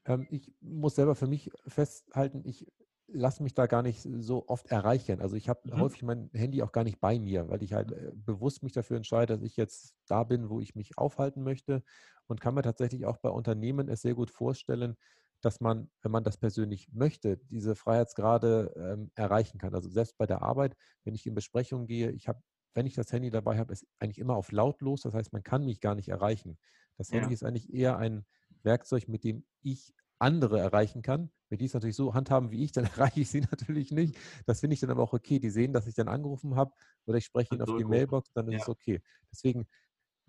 Ähm, 0.06 0.28
ich 0.32 0.52
muss 0.60 0.96
selber 0.96 1.16
für 1.16 1.28
mich 1.28 1.52
festhalten, 1.68 2.42
ich 2.46 2.66
lasse 3.14 3.44
mich 3.44 3.54
da 3.54 3.68
gar 3.68 3.82
nicht 3.82 4.08
so 4.20 4.48
oft 4.48 4.72
erreichen. 4.72 5.22
Also 5.22 5.36
ich 5.36 5.50
habe 5.50 5.62
mhm. 5.64 5.80
häufig 5.80 6.04
mein 6.04 6.30
Handy 6.34 6.62
auch 6.62 6.72
gar 6.72 6.84
nicht 6.84 7.00
bei 7.00 7.20
mir, 7.20 7.50
weil 7.50 7.64
ich 7.64 7.74
halt 7.74 7.92
äh, 7.92 8.12
bewusst 8.14 8.64
mich 8.64 8.74
dafür 8.74 8.98
entscheide, 8.98 9.34
dass 9.34 9.44
ich 9.44 9.58
jetzt 9.58 9.96
da 10.08 10.24
bin, 10.24 10.50
wo 10.50 10.60
ich 10.60 10.76
mich 10.76 10.98
aufhalten 10.98 11.44
möchte 11.44 11.84
und 12.28 12.42
kann 12.42 12.54
mir 12.54 12.62
tatsächlich 12.62 13.06
auch 13.06 13.18
bei 13.18 13.30
Unternehmen 13.30 13.90
es 13.90 14.02
sehr 14.02 14.16
gut 14.16 14.32
vorstellen, 14.32 14.96
dass 15.42 15.60
man, 15.60 15.90
wenn 16.02 16.12
man 16.12 16.24
das 16.24 16.38
persönlich 16.38 16.90
möchte, 16.94 17.38
diese 17.38 17.76
Freiheitsgrade 17.76 18.74
ähm, 18.76 19.12
erreichen 19.16 19.58
kann. 19.58 19.74
Also 19.74 19.90
selbst 19.90 20.18
bei 20.18 20.28
der 20.28 20.42
Arbeit, 20.42 20.76
wenn 21.04 21.16
ich 21.16 21.26
in 21.26 21.34
Besprechungen 21.34 21.88
gehe, 21.88 22.12
ich 22.12 22.28
habe, 22.28 22.42
wenn 22.74 22.86
ich 22.86 22.94
das 22.94 23.12
Handy 23.12 23.30
dabei 23.30 23.58
habe, 23.58 23.74
ist 23.74 23.86
eigentlich 24.00 24.20
immer 24.20 24.36
auf 24.36 24.52
lautlos. 24.52 25.02
Das 25.02 25.14
heißt, 25.14 25.34
man 25.34 25.44
kann 25.44 25.66
mich 25.66 25.82
gar 25.82 25.96
nicht 25.96 26.10
erreichen. 26.10 26.58
Das 26.98 27.10
ja. 27.10 27.20
Handy 27.20 27.34
ist 27.34 27.44
eigentlich 27.44 27.74
eher 27.74 27.98
ein 27.98 28.26
Werkzeug, 28.64 29.08
mit 29.08 29.24
dem 29.24 29.44
ich 29.62 29.94
andere 30.22 30.60
erreichen 30.60 31.02
kann. 31.02 31.32
Wenn 31.50 31.60
die 31.60 31.66
es 31.66 31.74
natürlich 31.74 31.96
so 31.96 32.14
handhaben 32.14 32.52
wie 32.52 32.64
ich, 32.64 32.72
dann 32.72 32.86
erreiche 32.98 33.22
ich 33.22 33.30
sie 33.30 33.42
natürlich 33.42 33.92
nicht. 33.92 34.18
Das 34.46 34.60
finde 34.60 34.76
ich 34.76 34.80
dann 34.80 34.92
aber 34.92 35.04
auch 35.04 35.14
okay. 35.14 35.40
Die 35.40 35.50
sehen, 35.50 35.74
dass 35.74 35.88
ich 35.88 35.96
dann 35.96 36.08
angerufen 36.08 36.56
habe 36.56 36.74
oder 37.06 37.18
ich 37.18 37.26
spreche 37.26 37.56
ihnen 37.56 37.62
auf 37.62 37.78
die 37.78 37.84
Mailbox, 37.84 38.32
dann 38.34 38.48
ist 38.48 38.54
ja. 38.54 38.60
es 38.60 38.70
okay. 38.70 39.02
Deswegen 39.32 39.68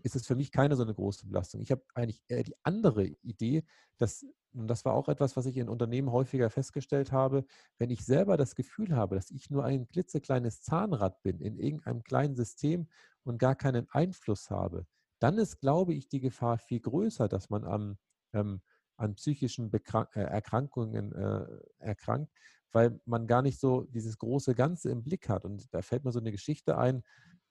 ist 0.03 0.17
es 0.17 0.27
für 0.27 0.35
mich 0.35 0.51
keine 0.51 0.77
so 0.77 0.83
eine 0.83 0.95
große 0.95 1.27
Belastung. 1.27 1.61
Ich 1.61 1.71
habe 1.71 1.83
eigentlich 1.95 2.23
eher 2.27 2.43
die 2.43 2.57
andere 2.63 3.05
Idee, 3.23 3.65
dass, 3.99 4.27
und 4.53 4.67
das 4.67 4.85
war 4.85 4.95
auch 4.95 5.09
etwas, 5.09 5.37
was 5.37 5.47
ich 5.47 5.57
in 5.57 5.69
Unternehmen 5.69 6.11
häufiger 6.11 6.51
festgestellt 6.51 7.13
habe, 7.13 7.45
wenn 7.79 7.91
ich 7.91 8.05
selber 8.05 8.37
das 8.37 8.55
Gefühl 8.55 8.97
habe, 8.97 9.15
dass 9.15 9.31
ich 9.31 9.51
nur 9.51 9.65
ein 9.65 9.89
klitzekleines 9.89 10.63
Zahnrad 10.63 11.23
bin 11.23 11.41
in 11.41 11.57
irgendeinem 11.57 12.03
kleinen 12.03 12.35
System 12.35 12.89
und 13.23 13.39
gar 13.39 13.55
keinen 13.55 13.89
Einfluss 13.91 14.51
habe, 14.51 14.87
dann 15.21 15.39
ist, 15.39 15.61
glaube 15.61 15.95
ich, 15.95 16.09
die 16.09 16.21
Gefahr 16.21 16.59
viel 16.59 16.81
größer, 16.81 17.29
dass 17.29 17.49
man 17.49 17.65
am 17.65 17.97
ähm, 18.33 18.61
an 18.97 19.15
psychischen 19.15 19.71
Bekrank 19.71 20.09
äh, 20.15 20.23
Erkrankungen 20.23 21.13
äh, 21.13 21.47
erkrankt, 21.79 22.33
weil 22.73 23.01
man 23.05 23.27
gar 23.27 23.43
nicht 23.43 23.61
so 23.61 23.83
dieses 23.83 24.19
große 24.19 24.55
Ganze 24.55 24.91
im 24.91 25.03
Blick 25.03 25.29
hat. 25.29 25.45
Und 25.45 25.73
da 25.75 25.83
fällt 25.83 26.05
mir 26.05 26.13
so 26.13 26.21
eine 26.21 26.33
Geschichte 26.33 26.79
ein, 26.79 27.03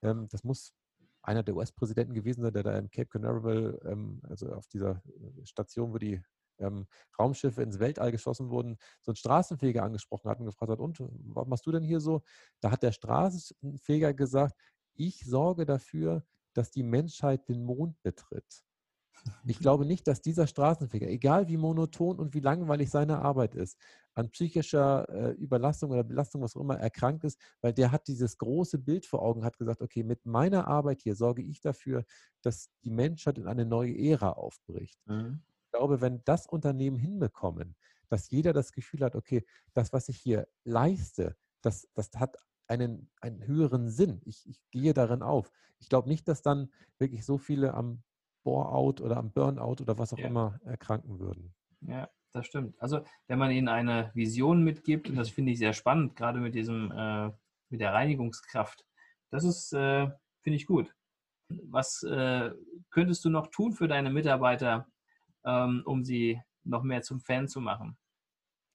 ähm, 0.02 0.28
das 0.30 0.44
muss 0.44 0.74
einer 1.24 1.44
der 1.44 1.56
US-Präsidenten 1.56 2.14
gewesen 2.14 2.42
sein, 2.42 2.54
der 2.54 2.64
da 2.64 2.78
im 2.78 2.90
Cape 2.90 3.08
Canaveral, 3.08 3.80
ähm, 3.86 4.22
also 4.24 4.52
auf 4.54 4.68
dieser 4.68 5.02
äh, 5.06 5.46
Station, 5.46 5.94
wo 5.94 5.98
die 5.98 6.22
ähm, 6.60 6.88
Raumschiffe 7.20 7.62
ins 7.62 7.80
Weltall 7.80 8.12
geschossen 8.12 8.50
wurden, 8.50 8.78
so 9.02 9.12
ein 9.12 9.16
Straßenfeger 9.16 9.84
angesprochen 9.84 10.30
hat 10.30 10.40
und 10.40 10.46
gefragt 10.46 10.72
hat, 10.72 10.80
und 10.80 11.00
was 11.00 11.48
machst 11.48 11.66
du 11.66 11.72
denn 11.72 11.84
hier 11.84 12.00
so? 12.00 12.24
Da 12.60 12.72
hat 12.72 12.84
der 12.84 12.92
Straßenfeger 12.92 14.14
gesagt, 14.14 14.56
ich 14.96 15.26
sorge 15.26 15.66
dafür, 15.66 16.24
dass 16.54 16.72
die 16.72 16.84
Menschheit 16.84 17.48
den 17.48 17.64
Mond 17.64 18.02
betritt. 18.04 18.64
Ich 19.46 19.60
glaube 19.60 19.86
nicht, 19.86 20.08
dass 20.08 20.22
dieser 20.22 20.48
Straßenfeger, 20.48 21.08
egal 21.08 21.48
wie 21.48 21.58
monoton 21.58 22.20
und 22.20 22.34
wie 22.34 22.40
langweilig 22.40 22.90
seine 22.90 23.20
Arbeit 23.20 23.56
ist, 23.56 23.78
an 24.14 24.30
psychischer 24.30 25.08
äh, 25.10 25.32
Überlastung 25.32 25.92
oder 25.92 26.04
Belastung, 26.04 26.42
was 26.42 26.56
auch 26.56 26.62
immer, 26.62 26.78
erkrankt 26.78 27.24
ist, 27.24 27.40
weil 27.62 27.74
der 27.74 27.92
hat 27.92 28.08
dieses 28.08 28.38
große 28.38 28.78
Bild 28.78 29.06
vor 29.06 29.22
Augen, 29.22 29.46
hat 29.46 29.58
gesagt, 29.58 29.82
okay, 29.82 30.04
mit 30.04 30.26
meiner 30.26 30.68
Arbeit 30.68 31.02
hier 31.02 31.16
sorge 31.16 31.42
ich 31.42 31.62
dafür, 31.62 32.04
dass 32.42 32.70
die 32.84 32.92
Menschheit 32.92 33.38
in 33.38 33.48
eine 33.48 33.66
neue 33.66 33.98
Ära 33.98 34.32
aufbricht. 34.32 35.00
Mhm. 35.06 35.42
Ich 35.66 35.72
glaube, 35.72 36.02
wenn 36.02 36.22
das 36.26 36.48
Unternehmen 36.48 36.98
hinbekommen, 36.98 37.76
dass 38.10 38.30
jeder 38.30 38.52
das 38.52 38.74
Gefühl 38.74 39.02
hat, 39.02 39.16
okay, 39.16 39.46
das, 39.74 39.94
was 39.94 40.10
ich 40.10 40.18
hier 40.18 40.48
leiste, 40.66 41.38
das, 41.62 41.88
das 41.94 42.12
hat 42.16 42.36
einen, 42.68 43.10
einen 43.22 43.46
höheren 43.48 43.90
Sinn. 43.90 44.22
Ich, 44.26 44.48
ich 44.50 44.62
gehe 44.72 44.94
darin 44.94 45.22
auf. 45.22 45.52
Ich 45.80 45.90
glaube 45.90 46.10
nicht, 46.10 46.28
dass 46.28 46.42
dann 46.42 46.72
wirklich 46.98 47.26
so 47.26 47.38
viele 47.38 47.74
am 47.74 48.04
Bore-out 48.44 49.02
oder 49.02 49.18
am 49.18 49.32
Burnout 49.32 49.82
oder 49.82 49.98
was 49.98 50.14
auch 50.14 50.18
ja. 50.18 50.28
immer 50.28 50.60
erkranken 50.66 51.20
würden. 51.20 51.54
Ja, 51.82 52.10
das 52.32 52.46
stimmt. 52.46 52.80
Also 52.82 53.04
wenn 53.28 53.40
man 53.40 53.52
ihnen 53.52 53.68
eine 53.68 54.12
Vision 54.14 54.64
mitgibt, 54.64 55.10
und 55.10 55.16
das 55.16 55.30
finde 55.30 55.52
ich 55.52 55.60
sehr 55.60 55.74
spannend, 55.74 56.16
gerade 56.16 56.40
mit 56.40 56.56
diesem, 56.56 56.92
äh, 56.92 57.32
mit 57.70 57.82
der 57.82 57.94
Reinigungskraft, 57.94 58.86
das 59.30 59.44
ist, 59.44 59.74
äh, 59.74 60.10
finde 60.42 60.56
ich 60.56 60.66
gut. 60.66 60.94
Was 61.50 62.04
äh, 62.04 62.52
könntest 62.90 63.26
du 63.26 63.30
noch 63.30 63.48
tun 63.48 63.74
für 63.74 63.88
deine 63.88 64.10
Mitarbeiter, 64.10 64.88
ähm, 65.44 65.84
um 65.86 66.04
sie 66.04 66.42
noch 66.64 66.84
mehr 66.84 67.02
zum 67.02 67.20
Fan 67.20 67.48
zu 67.48 67.60
machen? 67.60 67.98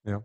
Ja. 0.03 0.23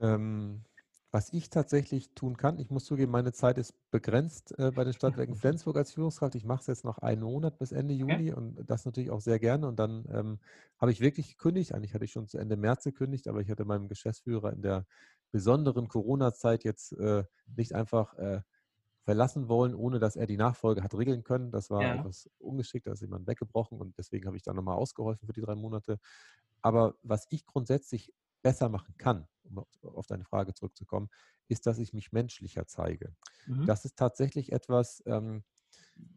Ähm, 0.00 0.64
was 1.12 1.30
ich 1.34 1.50
tatsächlich 1.50 2.14
tun 2.14 2.38
kann, 2.38 2.58
ich 2.58 2.70
muss 2.70 2.86
zugeben, 2.86 3.12
meine 3.12 3.32
Zeit 3.32 3.58
ist 3.58 3.74
begrenzt 3.90 4.58
äh, 4.58 4.70
bei 4.70 4.82
den 4.82 4.94
Stadtwerken 4.94 5.34
Flensburg 5.36 5.76
als 5.76 5.92
Führungskraft. 5.92 6.34
Ich 6.34 6.46
mache 6.46 6.62
es 6.62 6.66
jetzt 6.66 6.84
noch 6.84 6.98
einen 6.98 7.22
Monat 7.22 7.58
bis 7.58 7.70
Ende 7.70 7.92
Juni 7.92 8.32
okay. 8.32 8.32
und 8.32 8.64
das 8.64 8.86
natürlich 8.86 9.10
auch 9.10 9.20
sehr 9.20 9.38
gerne. 9.38 9.68
Und 9.68 9.78
dann 9.78 10.06
ähm, 10.10 10.38
habe 10.78 10.90
ich 10.90 11.02
wirklich 11.02 11.36
gekündigt. 11.36 11.74
Eigentlich 11.74 11.92
hatte 11.92 12.06
ich 12.06 12.12
schon 12.12 12.28
zu 12.28 12.38
Ende 12.38 12.56
März 12.56 12.84
gekündigt, 12.84 13.28
aber 13.28 13.42
ich 13.42 13.50
hatte 13.50 13.66
meinem 13.66 13.88
Geschäftsführer 13.88 14.54
in 14.54 14.62
der 14.62 14.86
besonderen 15.32 15.86
Corona-Zeit 15.86 16.64
jetzt 16.64 16.92
äh, 16.94 17.24
nicht 17.56 17.74
einfach 17.74 18.14
äh, 18.14 18.40
verlassen 19.04 19.48
wollen, 19.48 19.74
ohne 19.74 19.98
dass 19.98 20.16
er 20.16 20.26
die 20.26 20.38
Nachfolge 20.38 20.82
hat 20.82 20.94
regeln 20.94 21.24
können. 21.24 21.50
Das 21.50 21.68
war 21.68 21.82
ja. 21.82 21.94
etwas 21.96 22.30
ungeschickt, 22.38 22.86
da 22.86 22.92
ist 22.92 23.02
jemand 23.02 23.26
weggebrochen 23.26 23.78
und 23.78 23.98
deswegen 23.98 24.26
habe 24.26 24.38
ich 24.38 24.42
da 24.42 24.54
nochmal 24.54 24.76
ausgeholfen 24.76 25.26
für 25.26 25.34
die 25.34 25.42
drei 25.42 25.56
Monate. 25.56 25.98
Aber 26.62 26.94
was 27.02 27.26
ich 27.28 27.44
grundsätzlich 27.44 28.14
besser 28.42 28.70
machen 28.70 28.94
kann, 28.96 29.26
um 29.52 29.94
auf 29.94 30.06
deine 30.06 30.24
Frage 30.24 30.54
zurückzukommen, 30.54 31.08
ist, 31.48 31.66
dass 31.66 31.78
ich 31.78 31.92
mich 31.92 32.12
menschlicher 32.12 32.66
zeige. 32.66 33.14
Mhm. 33.46 33.66
Das 33.66 33.84
ist 33.84 33.96
tatsächlich 33.96 34.52
etwas, 34.52 35.02
ähm, 35.06 35.44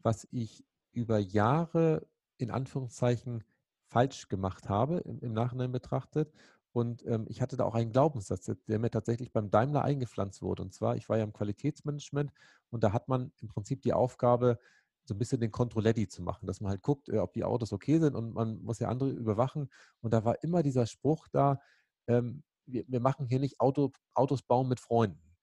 was 0.02 0.26
ich 0.30 0.64
über 0.92 1.18
Jahre 1.18 2.06
in 2.38 2.50
Anführungszeichen 2.50 3.44
falsch 3.88 4.28
gemacht 4.28 4.68
habe, 4.68 4.98
im, 4.98 5.20
im 5.20 5.32
Nachhinein 5.32 5.72
betrachtet. 5.72 6.32
Und 6.72 7.06
ähm, 7.06 7.24
ich 7.28 7.40
hatte 7.40 7.56
da 7.56 7.64
auch 7.64 7.74
einen 7.74 7.92
Glaubenssatz, 7.92 8.50
der 8.66 8.78
mir 8.78 8.90
tatsächlich 8.90 9.32
beim 9.32 9.50
Daimler 9.50 9.82
eingepflanzt 9.82 10.42
wurde. 10.42 10.62
Und 10.62 10.74
zwar, 10.74 10.96
ich 10.96 11.08
war 11.08 11.16
ja 11.16 11.24
im 11.24 11.32
Qualitätsmanagement 11.32 12.32
und 12.70 12.84
da 12.84 12.92
hat 12.92 13.08
man 13.08 13.32
im 13.40 13.48
Prinzip 13.48 13.82
die 13.82 13.94
Aufgabe, 13.94 14.58
so 15.06 15.14
ein 15.14 15.18
bisschen 15.18 15.40
den 15.40 15.52
Controletti 15.52 16.08
zu 16.08 16.22
machen, 16.22 16.46
dass 16.46 16.60
man 16.60 16.70
halt 16.70 16.82
guckt, 16.82 17.08
äh, 17.08 17.18
ob 17.18 17.32
die 17.32 17.44
Autos 17.44 17.72
okay 17.72 17.98
sind 17.98 18.14
und 18.14 18.34
man 18.34 18.62
muss 18.62 18.80
ja 18.80 18.88
andere 18.88 19.10
überwachen. 19.10 19.70
Und 20.00 20.12
da 20.12 20.24
war 20.24 20.42
immer 20.42 20.62
dieser 20.62 20.86
Spruch 20.86 21.28
da, 21.28 21.60
ähm, 22.08 22.42
wir, 22.66 22.84
wir, 22.88 23.00
machen 23.00 23.26
hier 23.26 23.40
nicht 23.40 23.60
Auto, 23.60 23.92
Autos 24.14 24.42
bauen 24.42 24.68
mit 24.68 24.80
Freunden. 24.80 25.36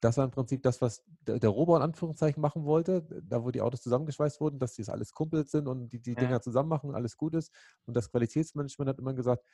das 0.00 0.16
war 0.16 0.24
im 0.24 0.30
Prinzip 0.30 0.62
das, 0.62 0.80
was 0.80 1.02
der, 1.20 1.38
der 1.38 1.50
Robo 1.50 1.76
in 1.76 1.82
Anführungszeichen 1.82 2.40
machen 2.40 2.64
wollte, 2.64 3.02
da 3.22 3.44
wo 3.44 3.50
die 3.50 3.62
Autos 3.62 3.82
zusammengeschweißt 3.82 4.40
wurden, 4.40 4.58
dass 4.58 4.74
die 4.74 4.84
alles 4.88 5.12
Kumpels 5.12 5.50
sind 5.50 5.68
und 5.68 5.88
die 5.88 6.00
die 6.00 6.12
ja. 6.12 6.20
Dinger 6.20 6.40
zusammen 6.42 6.68
machen, 6.68 6.94
alles 6.94 7.16
gut 7.16 7.34
ist. 7.34 7.52
Und 7.86 7.96
das 7.96 8.10
Qualitätsmanagement 8.10 8.88
hat 8.88 8.98
immer 8.98 9.14
gesagt, 9.14 9.44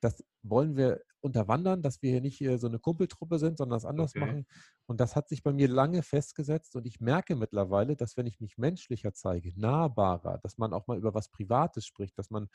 das 0.00 0.24
wollen 0.42 0.76
wir 0.76 1.02
unterwandern, 1.20 1.82
dass 1.82 2.00
wir 2.00 2.10
hier 2.10 2.22
nicht 2.22 2.38
hier 2.38 2.58
so 2.58 2.66
eine 2.66 2.78
Kumpeltruppe 2.78 3.38
sind, 3.38 3.58
sondern 3.58 3.76
das 3.76 3.84
anders 3.84 4.12
okay. 4.16 4.20
machen. 4.20 4.46
Und 4.86 5.00
das 5.00 5.14
hat 5.14 5.28
sich 5.28 5.42
bei 5.42 5.52
mir 5.52 5.68
lange 5.68 6.02
festgesetzt 6.02 6.74
und 6.76 6.86
ich 6.86 7.00
merke 7.00 7.36
mittlerweile, 7.36 7.96
dass 7.96 8.16
wenn 8.16 8.26
ich 8.26 8.40
mich 8.40 8.56
menschlicher 8.56 9.12
zeige, 9.12 9.52
nahbarer, 9.60 10.38
dass 10.38 10.56
man 10.56 10.72
auch 10.72 10.86
mal 10.86 10.96
über 10.96 11.14
was 11.14 11.28
Privates 11.28 11.84
spricht, 11.84 12.18
dass 12.18 12.30
man 12.30 12.48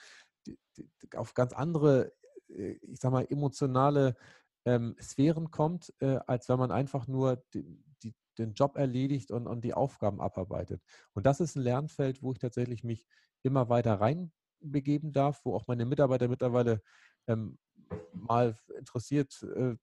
auf 1.16 1.36
ganz 1.36 1.54
andere, 1.54 2.08
äh, 2.08 2.25
ich 2.56 3.00
sag 3.00 3.12
mal, 3.12 3.26
emotionale 3.30 4.16
ähm, 4.66 4.96
Sphären 5.00 5.52
kommt, 5.52 5.94
äh, 6.00 6.20
als 6.28 6.50
wenn 6.50 6.60
man 6.60 6.72
einfach 6.72 7.08
nur 7.08 7.44
die, 7.54 7.84
die, 8.04 8.16
den 8.38 8.54
Job 8.54 8.78
erledigt 8.78 9.32
und, 9.32 9.48
und 9.48 9.64
die 9.64 9.74
Aufgaben 9.74 10.22
abarbeitet. 10.22 10.82
Und 11.14 11.26
das 11.26 11.40
ist 11.40 11.56
ein 11.56 11.64
Lernfeld, 11.64 12.22
wo 12.24 12.32
ich 12.32 12.40
tatsächlich 12.40 12.84
mich 12.84 13.06
immer 13.44 13.70
weiter 13.70 14.02
reinbegeben 14.02 15.12
darf, 15.12 15.42
wo 15.46 15.54
auch 15.54 15.68
meine 15.68 15.86
Mitarbeiter 15.86 16.28
mittlerweile 16.28 16.82
ähm, 17.28 17.58
mal 18.12 18.58
interessiert 18.78 19.44
äh, 19.44 19.76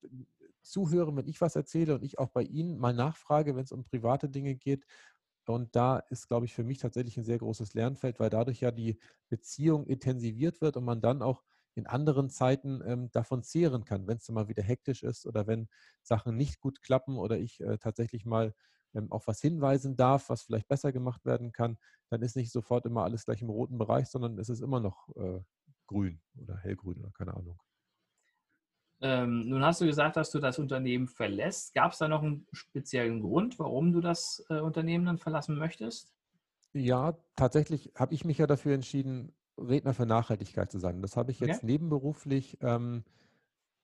zuhören, 0.63 1.17
wenn 1.17 1.29
ich 1.29 1.41
was 1.41 1.57
erzähle 1.57 1.95
und 1.95 2.03
ich 2.03 2.19
auch 2.19 2.31
bei 2.31 2.43
Ihnen 2.43 2.79
mal 2.79 2.95
nachfrage, 2.95 3.55
wenn 3.57 3.65
es 3.65 3.73
um 3.73 3.85
private 3.85 4.29
Dinge 4.29 4.55
geht. 4.55 4.85
Und 5.47 5.75
da 5.75 5.99
ist, 6.11 6.29
glaube 6.29 6.47
ich, 6.47 6.55
für 6.55 6.63
mich 6.63 6.79
tatsächlich 6.79 7.17
ein 7.17 7.25
sehr 7.25 7.39
großes 7.39 7.75
Lernfeld, 7.75 8.21
weil 8.21 8.31
dadurch 8.31 8.61
ja 8.61 8.71
die 8.71 8.99
Beziehung 9.29 9.87
intensiviert 9.87 10.61
wird 10.61 10.77
und 10.77 10.85
man 10.85 11.01
dann 11.01 11.21
auch 11.21 11.43
in 11.75 11.87
anderen 11.87 12.31
Zeiten 12.31 12.83
ähm, 12.87 13.11
davon 13.13 13.43
zehren 13.43 13.85
kann, 13.85 14.07
wenn 14.07 14.19
es 14.19 14.29
mal 14.29 14.49
wieder 14.49 14.63
hektisch 14.63 15.03
ist 15.03 15.27
oder 15.27 15.47
wenn 15.47 15.69
Sachen 16.03 16.37
nicht 16.37 16.61
gut 16.61 16.83
klappen 16.83 17.17
oder 17.19 17.39
ich 17.39 17.61
äh, 17.61 17.79
tatsächlich 17.79 18.25
mal 18.27 18.55
ähm, 18.95 19.11
auf 19.11 19.27
was 19.27 19.41
hinweisen 19.41 19.97
darf, 19.97 20.29
was 20.29 20.43
vielleicht 20.43 20.69
besser 20.69 20.93
gemacht 20.93 21.25
werden 21.25 21.53
kann, 21.53 21.79
dann 22.11 22.23
ist 22.23 22.37
nicht 22.37 22.53
sofort 22.53 22.87
immer 22.87 23.05
alles 23.05 23.25
gleich 23.25 23.43
im 23.43 23.51
roten 23.51 23.79
Bereich, 23.79 24.09
sondern 24.09 24.39
es 24.39 24.49
ist 24.49 24.61
immer 24.61 24.81
noch 24.81 25.09
äh, 25.17 25.41
grün 25.87 26.21
oder 26.37 26.59
hellgrün 26.59 26.99
oder 26.99 27.11
keine 27.13 27.35
Ahnung. 27.35 27.59
Ähm, 29.01 29.49
nun 29.49 29.65
hast 29.65 29.81
du 29.81 29.87
gesagt, 29.87 30.17
dass 30.17 30.31
du 30.31 30.39
das 30.39 30.61
Unternehmen 30.61 31.09
verlässt. 31.09 31.75
Gab 31.75 31.93
es 31.93 31.99
da 31.99 32.07
noch 32.07 32.23
einen 32.23 32.47
speziellen 32.53 33.21
Grund, 33.21 33.59
warum 33.59 33.93
du 33.93 34.01
das 34.01 34.45
äh, 34.49 34.61
Unternehmen 34.61 35.07
dann 35.07 35.19
verlassen 35.19 35.59
möchtest? 35.59 36.15
Ja, 36.73 37.19
tatsächlich 37.37 37.93
habe 37.97 38.15
ich 38.15 38.25
mich 38.25 38.39
ja 38.39 38.47
dafür 38.47 38.75
entschieden, 38.75 39.35
Redner 39.69 39.95
für 39.95 40.07
Nachhaltigkeit 40.07 40.71
zu 40.71 40.79
sein. 40.79 41.03
Das 41.03 41.17
habe 41.17 41.31
ich 41.31 41.41
jetzt 41.41 41.59
okay. 41.59 41.67
nebenberuflich 41.67 42.59
ähm, 42.61 43.05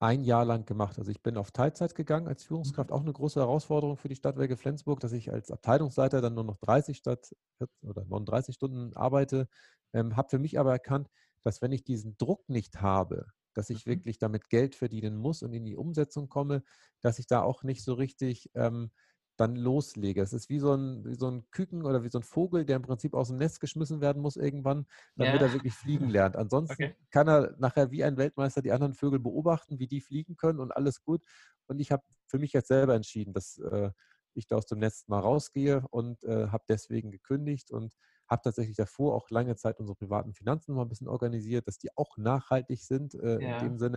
ein 0.01 0.23
Jahr 0.23 0.45
lang 0.45 0.65
gemacht. 0.65 0.99
Also 0.99 1.11
ich 1.11 1.23
bin 1.23 1.37
auf 1.37 1.51
Teilzeit 1.51 1.95
gegangen 1.95 2.29
als 2.29 2.45
Führungskraft, 2.45 2.91
mhm. 2.91 2.97
auch 2.97 3.03
eine 3.03 3.13
große 3.13 3.41
Herausforderung 3.41 3.97
für 3.97 4.09
die 4.09 4.17
Stadtwerke 4.17 4.57
Flensburg, 4.57 5.01
dass 5.01 5.13
ich 5.13 5.33
als 5.33 5.51
Abteilungsleiter 5.51 6.21
dann 6.21 6.35
nur 6.35 6.45
noch 6.45 6.59
30 6.59 6.97
statt 6.97 7.35
oder 7.83 8.05
39 8.05 8.55
Stunden 8.55 8.97
arbeite. 8.97 9.49
Ähm, 9.93 10.17
habe 10.17 10.29
für 10.29 10.39
mich 10.39 10.59
aber 10.59 10.73
erkannt, 10.73 11.09
dass 11.43 11.63
wenn 11.63 11.73
ich 11.73 11.83
diesen 11.83 12.17
Druck 12.19 12.49
nicht 12.49 12.81
habe, 12.81 13.27
dass 13.55 13.71
ich 13.71 13.87
mhm. 13.87 13.91
wirklich 13.91 14.19
damit 14.19 14.49
Geld 14.51 14.75
verdienen 14.75 15.17
muss 15.17 15.43
und 15.43 15.53
in 15.53 15.65
die 15.65 15.77
Umsetzung 15.77 16.29
komme, 16.29 16.63
dass 17.01 17.19
ich 17.19 17.27
da 17.27 17.43
auch 17.43 17.65
nicht 17.65 17.83
so 17.83 17.95
richtig 17.95 18.51
ähm, 18.55 18.91
dann 19.39 19.57
loslege. 19.57 20.21
Es 20.21 20.33
ist 20.33 20.49
wie 20.49 20.59
so, 20.59 20.75
ein, 20.75 21.05
wie 21.05 21.15
so 21.15 21.31
ein 21.31 21.49
Küken 21.51 21.85
oder 21.85 22.03
wie 22.03 22.11
so 22.11 22.19
ein 22.19 22.25
Vogel, 22.25 22.65
der 22.65 22.77
im 22.77 22.83
Prinzip 22.83 23.15
aus 23.15 23.29
dem 23.29 23.39
Nest 23.39 23.61
geschmissen 23.61 24.01
werden 24.01 24.21
muss 24.21 24.37
irgendwann, 24.37 24.87
damit 25.17 25.41
ja. 25.41 25.47
er 25.47 25.53
wirklich 25.53 25.75
fliegen 25.75 26.09
lernt. 26.11 26.37
Ansonsten 26.37 26.75
okay. 26.83 26.97
kann 27.11 27.29
er 27.29 27.55
nachher 27.59 27.91
wie 27.91 28.03
ein 28.03 28.17
Weltmeister 28.17 28.63
die 28.63 28.73
anderen 28.73 28.95
Vögel 28.95 29.21
beobachten, 29.21 29.79
wie 29.79 29.87
die 29.87 30.01
fliegen 30.01 30.37
können 30.37 30.59
und 30.59 30.73
alles 30.73 31.03
gut. 31.03 31.23
Und 31.69 31.79
ich 31.81 31.93
habe 31.93 32.03
für 32.27 32.39
mich 32.39 32.53
jetzt 32.53 32.69
selber 32.69 32.95
entschieden, 32.95 33.33
dass 33.33 33.59
äh, 33.59 33.91
ich 34.35 34.47
da 34.47 34.57
aus 34.57 34.67
dem 34.67 34.81
Nest 34.81 35.09
mal 35.09 35.21
rausgehe 35.21 35.85
und 35.91 36.25
äh, 36.25 36.49
habe 36.49 36.65
deswegen 36.69 37.11
gekündigt 37.11 37.71
und 37.71 37.93
habe 38.29 38.43
tatsächlich 38.43 38.77
davor 38.77 39.15
auch 39.15 39.31
lange 39.31 39.57
Zeit 39.57 39.79
unsere 39.79 39.97
privaten 39.97 40.35
Finanzen 40.35 40.75
mal 40.75 40.83
ein 40.83 40.89
bisschen 40.89 41.09
organisiert, 41.09 41.67
dass 41.67 41.79
die 41.79 41.97
auch 41.97 42.17
nachhaltig 42.17 42.83
sind, 42.83 43.15
äh, 43.15 43.41
ja. 43.41 43.59
in 43.59 43.65
dem 43.65 43.79
Sinne, 43.79 43.97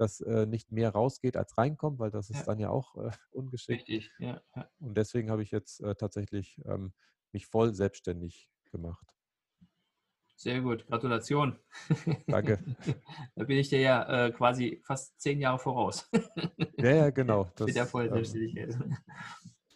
dass 0.00 0.22
äh, 0.22 0.46
nicht 0.46 0.72
mehr 0.72 0.90
rausgeht, 0.90 1.36
als 1.36 1.58
reinkommt, 1.58 1.98
weil 1.98 2.10
das 2.10 2.30
ist 2.30 2.38
ja. 2.38 2.44
dann 2.44 2.58
ja 2.58 2.70
auch 2.70 2.96
äh, 2.96 3.10
ungeschickt. 3.32 3.86
Richtig, 3.86 4.10
ja. 4.18 4.40
Und 4.78 4.96
deswegen 4.96 5.30
habe 5.30 5.42
ich 5.42 5.50
jetzt 5.50 5.80
äh, 5.80 5.94
tatsächlich 5.94 6.58
ähm, 6.64 6.94
mich 7.32 7.46
voll 7.46 7.74
selbstständig 7.74 8.48
gemacht. 8.70 9.06
Sehr 10.36 10.62
gut, 10.62 10.86
Gratulation. 10.86 11.58
Danke. 12.26 12.64
da 13.36 13.44
bin 13.44 13.58
ich 13.58 13.68
dir 13.68 13.80
ja 13.80 14.26
äh, 14.26 14.32
quasi 14.32 14.80
fast 14.86 15.20
zehn 15.20 15.38
Jahre 15.38 15.58
voraus. 15.58 16.08
ja, 16.78 16.90
ja, 16.94 17.10
genau. 17.10 17.50
Das, 17.56 17.66
Mit 17.66 17.76
der 17.76 17.86
Vollselbstständigkeit. 17.86 18.72
Ähm, 18.72 18.96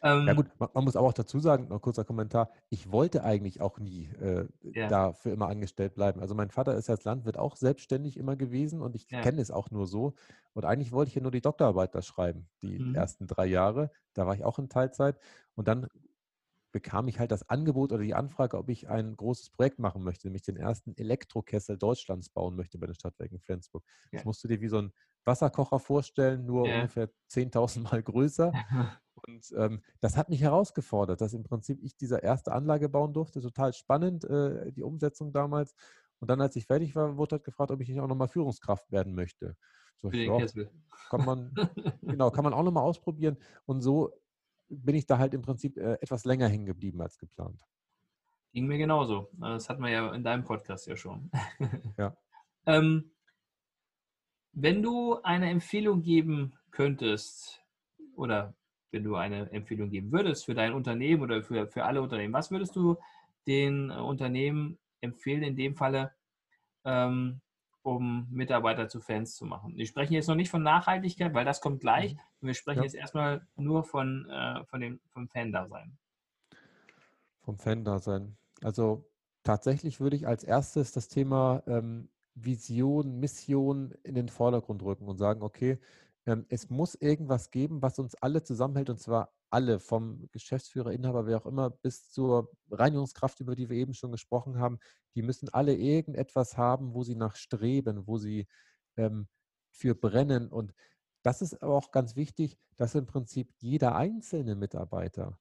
ähm, 0.05 0.27
ja 0.27 0.35
gut, 0.35 0.47
man, 0.59 0.69
man, 0.75 0.85
muss 0.85 0.97
aber 0.97 1.09
auch 1.09 1.15
dazu 1.15 1.41
sagen, 1.41 1.69
noch 1.69 1.81
kurzer 1.81 2.05
Kommentar, 2.05 2.51
ich 2.69 2.93
wollte 2.93 3.25
eigentlich 3.25 3.61
auch 3.61 3.79
nie 3.79 4.11
äh, 4.21 4.47
ja. 4.63 4.89
da 4.89 5.13
für 5.15 5.31
immer 5.31 5.49
angestellt 5.49 5.95
bleiben. 5.95 6.21
Also 6.21 6.35
mein 6.35 6.51
Vater 6.51 6.75
ist 6.77 6.91
als 6.91 7.05
Landwirt 7.05 7.39
auch 7.39 7.57
selbstständig 7.57 8.19
immer 8.19 8.37
gewesen 8.37 8.83
und 8.83 8.95
ich 8.95 9.11
ja. 9.11 9.23
kenne 9.23 9.41
es 9.41 9.51
auch 9.51 9.71
nur 9.71 9.87
so. 9.87 10.15
Und 10.53 10.67
eigentlich 10.67 10.93
wollte 10.93 11.09
ich 11.09 11.15
ja 11.15 11.23
nur 11.23 11.31
die 11.31 11.41
Doktorarbeit 11.41 11.95
da 11.95 12.03
schreiben, 12.03 12.47
die 12.61 12.79
mhm. 12.79 12.95
ersten 12.95 13.27
drei 13.27 13.47
Jahre. 13.47 13.91
Da 14.13 14.27
war 14.27 14.35
ich 14.35 14.45
auch 14.45 14.59
in 14.59 14.69
Teilzeit. 14.69 15.19
Und 15.55 15.69
dann 15.69 15.89
bekam 16.71 17.09
ich 17.09 17.19
halt 17.21 17.31
das 17.31 17.49
Angebot 17.49 17.93
oder 17.93 18.03
die 18.03 18.15
Anfrage, 18.15 18.59
ob 18.59 18.69
ich 18.69 18.89
ein 18.89 19.17
großes 19.17 19.51
Projekt 19.51 19.79
machen 19.79 20.03
möchte, 20.03 20.27
nämlich 20.27 20.43
den 20.43 20.57
ersten 20.57 20.95
Elektrokessel 20.97 21.79
Deutschlands 21.79 22.29
bauen 22.29 22.57
möchte 22.57 22.79
bei 22.79 22.87
den 22.87 22.97
Stadtwerken 22.97 23.39
Flensburg. 23.39 23.85
Ja. 24.11 24.19
Das 24.19 24.25
musst 24.25 24.45
du 24.45 24.49
dir 24.49 24.61
wie 24.61 24.69
so 24.69 24.79
ein 24.79 24.93
Wasserkocher 25.25 25.79
vorstellen, 25.79 26.45
nur 26.45 26.67
ja. 26.67 26.77
ungefähr 26.77 27.11
10.000 27.31 27.81
Mal 27.81 28.03
größer. 28.03 28.53
Und 29.27 29.53
ähm, 29.57 29.83
das 30.01 30.17
hat 30.17 30.29
mich 30.29 30.43
herausgefordert, 30.43 31.21
dass 31.21 31.33
im 31.33 31.45
Prinzip 31.45 31.83
ich 31.83 31.97
diese 31.97 32.19
erste 32.19 32.53
Anlage 32.53 32.89
bauen 32.89 33.13
durfte. 33.13 33.41
Total 33.41 33.73
spannend, 33.73 34.25
äh, 34.25 34.73
die 34.73 34.83
Umsetzung 34.83 35.33
damals. 35.33 35.75
Und 36.21 36.29
dann, 36.29 36.41
als 36.41 36.57
ich 36.57 36.67
fertig 36.67 36.95
war, 36.95 37.17
wurde 37.17 37.37
halt 37.37 37.45
gefragt, 37.45 37.71
ob 37.71 37.81
ich 37.81 37.89
nicht 37.89 38.01
auch 38.01 38.09
nochmal 38.09 38.29
Führungskraft 38.29 38.91
werden 38.91 39.15
möchte. 39.15 39.57
So, 39.97 40.11
ja, 40.11 40.47
kann 41.09 41.25
man, 41.25 41.55
genau, 42.03 42.31
kann 42.31 42.45
man 42.45 42.53
auch 42.53 42.63
nochmal 42.63 42.83
ausprobieren. 42.83 43.39
Und 43.65 43.81
so 43.81 44.13
bin 44.69 44.95
ich 44.95 45.07
da 45.07 45.19
halt 45.19 45.35
im 45.35 45.43
Prinzip 45.43 45.77
äh, 45.77 45.95
etwas 46.01 46.25
länger 46.25 46.49
hängen 46.49 46.67
geblieben 46.67 47.01
als 47.01 47.19
geplant. 47.19 47.63
Ging 48.53 48.67
mir 48.67 48.79
genauso. 48.79 49.31
Das 49.33 49.69
hatten 49.69 49.83
wir 49.83 49.91
ja 49.91 50.15
in 50.15 50.23
deinem 50.23 50.45
Podcast 50.45 50.87
ja 50.87 50.97
schon. 50.97 51.31
Ja. 51.99 52.17
ähm, 52.67 53.11
wenn 54.53 54.83
du 54.83 55.21
eine 55.23 55.51
Empfehlung 55.51 56.03
geben 56.03 56.55
könntest 56.71 57.61
oder 58.15 58.55
wenn 58.95 59.05
du 59.05 59.17
eine 59.17 59.51
Empfehlung 59.51 59.91
geben 59.91 60.13
würdest 60.13 60.45
für 60.45 60.55
dein 60.55 60.73
Unternehmen 60.73 61.23
oder 61.23 61.43
für, 61.43 61.67
für 61.67 61.85
alle 61.85 62.01
Unternehmen, 62.01 62.33
was 62.33 62.51
würdest 62.51 62.77
du 62.77 62.97
den 63.47 63.91
äh, 63.91 63.95
Unternehmen 63.95 64.79
empfehlen 65.01 65.43
in 65.43 65.57
dem 65.57 65.75
Falle, 65.75 66.13
ähm, 66.85 67.41
um 67.83 68.29
Mitarbeiter 68.31 68.89
zu 68.89 69.01
Fans 69.01 69.35
zu 69.35 69.45
machen? 69.45 69.77
Wir 69.77 69.87
sprechen 69.87 70.15
jetzt 70.15 70.29
noch 70.29 70.37
nicht 70.37 70.49
von 70.49 70.63
Nachhaltigkeit, 70.63 71.35
weil 71.35 71.45
das 71.45 71.61
kommt 71.61 71.81
gleich. 71.81 72.15
Mhm. 72.15 72.47
Wir 72.47 72.55
sprechen 72.55 72.79
ja. 72.79 72.85
jetzt 72.85 72.95
erstmal 72.95 73.47
nur 73.57 73.83
von, 73.83 74.31
äh, 74.31 74.65
von 74.67 74.81
dem, 74.81 75.01
vom 75.09 75.29
Fan-Dasein. 75.29 75.99
Vom 77.41 77.59
Fan-Dasein. 77.59 78.37
Also 78.63 79.05
tatsächlich 79.43 80.01
würde 80.01 80.17
ich 80.17 80.29
als 80.29 80.45
erstes 80.45 80.93
das 80.93 81.09
Thema 81.09 81.65
ähm, 81.67 82.09
Vision, 82.37 83.19
Mission 83.19 83.93
in 84.05 84.15
den 84.15 84.29
Vordergrund 84.29 84.83
rücken 84.83 85.09
und 85.09 85.19
sagen, 85.19 85.43
okay, 85.43 85.79
ähm, 86.27 86.47
es 86.49 86.71
muss 86.71 86.95
irgendwas 86.95 87.51
geben, 87.51 87.83
was 87.83 87.99
uns 87.99 88.15
alle 88.17 88.43
zusammenhält, 88.43 88.91
und 88.91 88.99
zwar 88.99 89.33
alle, 89.51 89.79
vom 89.79 90.29
Geschäftsführer, 90.33 90.93
Inhaber, 90.93 91.27
wer 91.27 91.37
auch 91.39 91.47
immer, 91.47 91.71
bis 91.71 92.11
zur 92.11 92.51
Reinigungskraft, 92.71 93.41
über 93.41 93.55
die 93.55 93.69
wir 93.69 93.77
eben 93.77 93.95
schon 93.95 94.11
gesprochen 94.13 94.59
haben. 94.59 94.79
Die 95.15 95.23
müssen 95.23 95.49
alle 95.51 95.75
irgendetwas 95.77 96.57
haben, 96.57 96.95
wo 96.95 97.05
sie 97.05 97.15
nach 97.15 97.37
streben, 97.37 98.07
wo 98.07 98.19
sie 98.19 98.49
ähm, 98.97 99.29
für 99.71 99.95
brennen. 99.95 100.49
Und 100.49 100.75
das 101.23 101.43
ist 101.43 101.63
aber 101.63 101.75
auch 101.75 101.91
ganz 101.93 102.17
wichtig, 102.17 102.59
dass 102.77 102.95
im 102.95 103.07
Prinzip 103.07 103.53
jeder 103.59 103.95
einzelne 103.95 104.57
Mitarbeiter 104.57 105.39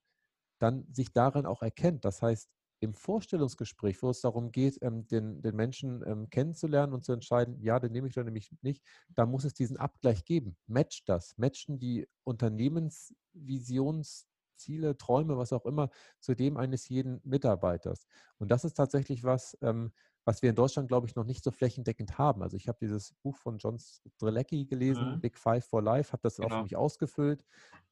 dann 0.59 0.85
sich 0.93 1.11
darin 1.11 1.45
auch 1.45 1.61
erkennt. 1.61 2.05
Das 2.05 2.21
heißt, 2.21 2.49
im 2.83 2.93
Vorstellungsgespräch, 2.93 4.03
wo 4.03 4.09
es 4.09 4.19
darum 4.19 4.51
geht, 4.51 4.77
ähm, 4.81 5.07
den, 5.07 5.41
den 5.41 5.55
Menschen 5.55 6.03
ähm, 6.05 6.29
kennenzulernen 6.29 6.91
und 6.93 7.05
zu 7.05 7.13
entscheiden, 7.13 7.61
ja, 7.61 7.79
den 7.79 7.93
nehme 7.93 8.09
ich 8.09 8.17
oder 8.17 8.25
nämlich 8.25 8.53
nicht, 8.61 8.83
da 9.09 9.25
muss 9.25 9.45
es 9.45 9.53
diesen 9.53 9.77
Abgleich 9.77 10.25
geben. 10.25 10.57
Match 10.67 11.05
das. 11.05 11.37
Matchen 11.37 11.79
die 11.79 12.05
Unternehmensvisionsziele, 12.25 14.97
Träume, 14.97 15.37
was 15.37 15.53
auch 15.53 15.65
immer, 15.65 15.91
zu 16.19 16.35
dem 16.35 16.57
eines 16.57 16.89
jeden 16.89 17.21
Mitarbeiters. 17.23 18.05
Und 18.37 18.51
das 18.51 18.65
ist 18.65 18.73
tatsächlich 18.73 19.23
was, 19.23 19.57
ähm, 19.61 19.93
was 20.25 20.41
wir 20.41 20.49
in 20.49 20.55
Deutschland, 20.55 20.89
glaube 20.89 21.07
ich, 21.07 21.15
noch 21.15 21.25
nicht 21.25 21.43
so 21.43 21.51
flächendeckend 21.51 22.17
haben. 22.17 22.43
Also 22.43 22.57
ich 22.57 22.67
habe 22.67 22.79
dieses 22.81 23.13
Buch 23.23 23.37
von 23.37 23.59
John 23.59 23.79
Strelecki 23.79 24.65
gelesen, 24.65 25.15
mhm. 25.15 25.21
Big 25.21 25.37
Five 25.37 25.65
for 25.65 25.81
Life, 25.81 26.11
habe 26.11 26.23
das 26.23 26.35
genau. 26.35 26.47
auch 26.47 26.57
für 26.57 26.63
mich 26.63 26.75
ausgefüllt. 26.75 27.45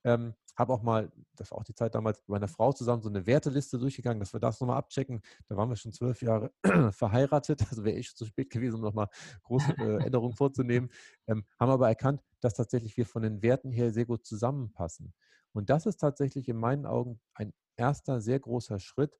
Ähm, 0.03 0.33
habe 0.61 0.73
auch 0.73 0.83
mal, 0.83 1.11
das 1.35 1.51
war 1.51 1.57
auch 1.57 1.63
die 1.63 1.73
Zeit 1.73 1.95
damals, 1.95 2.19
mit 2.19 2.29
meiner 2.29 2.47
Frau 2.47 2.71
zusammen 2.71 3.01
so 3.01 3.09
eine 3.09 3.25
Werteliste 3.25 3.79
durchgegangen, 3.79 4.19
dass 4.19 4.31
wir 4.31 4.39
das 4.39 4.59
nochmal 4.61 4.77
abchecken. 4.77 5.21
Da 5.47 5.57
waren 5.57 5.69
wir 5.69 5.75
schon 5.75 5.91
zwölf 5.91 6.21
Jahre 6.21 6.51
verheiratet, 6.91 7.61
also 7.69 7.83
wäre 7.83 7.97
ich 7.97 8.09
schon 8.09 8.17
zu 8.17 8.25
spät 8.25 8.51
gewesen, 8.51 8.75
um 8.75 8.81
nochmal 8.81 9.07
große 9.43 9.73
äh, 9.79 10.05
Änderungen 10.05 10.35
vorzunehmen. 10.35 10.89
Ähm, 11.27 11.45
haben 11.59 11.71
aber 11.71 11.89
erkannt, 11.89 12.21
dass 12.39 12.53
tatsächlich 12.53 12.95
wir 12.95 13.05
von 13.05 13.23
den 13.23 13.41
Werten 13.41 13.71
her 13.71 13.91
sehr 13.91 14.05
gut 14.05 14.25
zusammenpassen. 14.25 15.13
Und 15.51 15.69
das 15.69 15.85
ist 15.85 15.97
tatsächlich 15.97 16.47
in 16.47 16.57
meinen 16.57 16.85
Augen 16.85 17.19
ein 17.33 17.53
erster 17.75 18.21
sehr 18.21 18.39
großer 18.39 18.79
Schritt, 18.79 19.17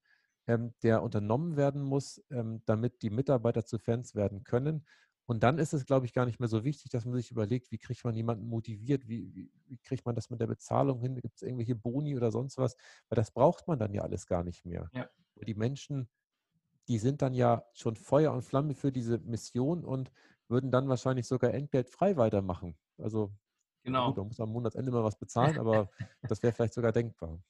ähm, 0.47 0.73
der 0.84 1.01
unternommen 1.01 1.58
werden 1.58 1.82
muss, 1.82 2.23
ähm, 2.30 2.62
damit 2.65 3.01
die 3.01 3.10
Mitarbeiter 3.10 3.65
zu 3.65 3.80
Fans 3.80 4.15
werden 4.15 4.43
können. 4.43 4.86
Und 5.32 5.44
dann 5.44 5.60
ist 5.60 5.72
es, 5.72 5.86
glaube 5.86 6.06
ich, 6.06 6.12
gar 6.12 6.26
nicht 6.26 6.41
mehr 6.41 6.50
so 6.50 6.65
wichtig, 6.65 6.91
dass 6.91 7.06
man 7.06 7.15
sich 7.15 7.32
überlegt, 7.32 7.72
wie 7.72 7.78
kriegt 7.78 8.04
man 8.04 8.13
jemanden 8.13 8.50
motiviert, 8.50 9.08
wie, 9.08 9.34
wie, 9.34 9.50
wie 9.65 9.78
kriegt 9.78 10.06
man 10.06 10.13
das 10.13 10.30
mit 10.30 10.41
der 10.41 10.48
Bezahlung 10.48 11.00
hin, 11.00 11.15
gibt 11.22 11.38
es 11.38 11.41
irgendwelche 11.41 11.74
Boni 11.74 12.17
oder 12.17 12.32
sonst 12.32 12.58
was, 12.58 12.76
weil 13.08 13.15
das 13.15 13.32
braucht 13.32 13.65
man 13.65 13.80
dann 13.80 13.94
ja 13.94 14.02
alles 14.02 14.28
gar 14.28 14.44
nicht 14.44 14.65
mehr. 14.65 14.89
Ja. 14.91 15.10
Die 15.48 15.54
Menschen, 15.54 16.10
die 16.89 16.98
sind 16.98 17.22
dann 17.22 17.34
ja 17.34 17.63
schon 17.72 17.96
Feuer 17.96 18.34
und 18.34 18.41
Flamme 18.41 18.74
für 18.74 18.91
diese 18.91 19.20
Mission 19.20 19.86
und 19.86 20.12
würden 20.50 20.70
dann 20.70 20.89
wahrscheinlich 20.89 21.28
sogar 21.28 21.54
entgeltfrei 21.54 22.17
weitermachen. 22.17 22.78
Also 22.98 23.32
genau. 23.84 24.08
gut, 24.08 24.17
man 24.17 24.28
muss 24.28 24.39
am 24.41 24.50
Monatsende 24.50 24.91
mal 24.91 25.06
was 25.06 25.15
bezahlen, 25.17 25.58
aber 25.58 25.89
das 26.24 26.44
wäre 26.44 26.52
vielleicht 26.52 26.74
sogar 26.74 26.91
denkbar. 26.91 27.41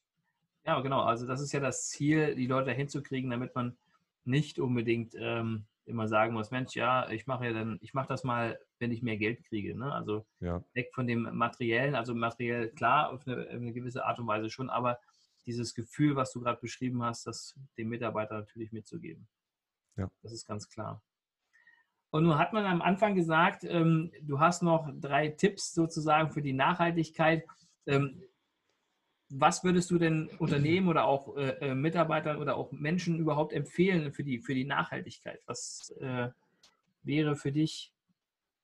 Ja, 0.67 0.79
genau. 0.81 1.01
Also 1.01 1.25
das 1.25 1.41
ist 1.41 1.51
ja 1.51 1.59
das 1.59 1.89
Ziel, 1.89 2.35
die 2.35 2.45
Leute 2.45 2.73
hinzukriegen, 2.73 3.31
damit 3.31 3.55
man 3.55 3.75
nicht 4.23 4.59
unbedingt 4.59 5.15
ähm, 5.17 5.65
immer 5.91 6.07
sagen 6.07 6.33
muss, 6.33 6.51
Mensch, 6.51 6.75
ja, 6.75 7.09
ich 7.09 7.27
mache 7.27 7.45
ja 7.45 7.53
dann, 7.53 7.77
ich 7.81 7.93
mache 7.93 8.07
das 8.07 8.23
mal, 8.23 8.59
wenn 8.79 8.91
ich 8.91 9.03
mehr 9.03 9.17
Geld 9.17 9.43
kriege. 9.43 9.77
Ne? 9.77 9.93
Also 9.93 10.25
ja. 10.39 10.63
weg 10.73 10.89
von 10.93 11.05
dem 11.05 11.29
Materiellen, 11.33 11.95
also 11.95 12.15
materiell 12.15 12.69
klar, 12.71 13.11
auf 13.11 13.27
eine, 13.27 13.47
eine, 13.47 13.73
gewisse 13.73 14.05
Art 14.05 14.19
und 14.19 14.27
Weise 14.27 14.49
schon, 14.49 14.69
aber 14.69 14.99
dieses 15.45 15.73
Gefühl, 15.73 16.15
was 16.15 16.31
du 16.31 16.41
gerade 16.41 16.59
beschrieben 16.59 17.03
hast, 17.03 17.27
das 17.27 17.55
dem 17.77 17.89
Mitarbeiter 17.89 18.35
natürlich 18.35 18.71
mitzugeben. 18.71 19.27
Ja. 19.97 20.09
Das 20.23 20.31
ist 20.31 20.47
ganz 20.47 20.67
klar. 20.69 21.03
Und 22.11 22.23
nun 22.23 22.37
hat 22.37 22.53
man 22.53 22.65
am 22.65 22.81
Anfang 22.81 23.15
gesagt, 23.15 23.63
ähm, 23.63 24.11
du 24.21 24.39
hast 24.39 24.63
noch 24.63 24.89
drei 24.99 25.29
Tipps 25.29 25.73
sozusagen 25.73 26.31
für 26.31 26.41
die 26.41 26.53
Nachhaltigkeit. 26.53 27.45
Ähm, 27.85 28.21
was 29.33 29.63
würdest 29.63 29.89
du 29.91 29.97
denn 29.97 30.29
Unternehmen 30.39 30.87
oder 30.87 31.05
auch 31.05 31.35
äh, 31.37 31.69
äh, 31.69 31.75
Mitarbeitern 31.75 32.37
oder 32.37 32.57
auch 32.57 32.71
Menschen 32.71 33.17
überhaupt 33.17 33.53
empfehlen 33.53 34.11
für 34.11 34.23
die, 34.23 34.39
für 34.39 34.53
die 34.53 34.65
Nachhaltigkeit? 34.65 35.39
Was 35.45 35.93
äh, 35.99 36.29
wäre 37.03 37.35
für 37.35 37.51
dich 37.51 37.93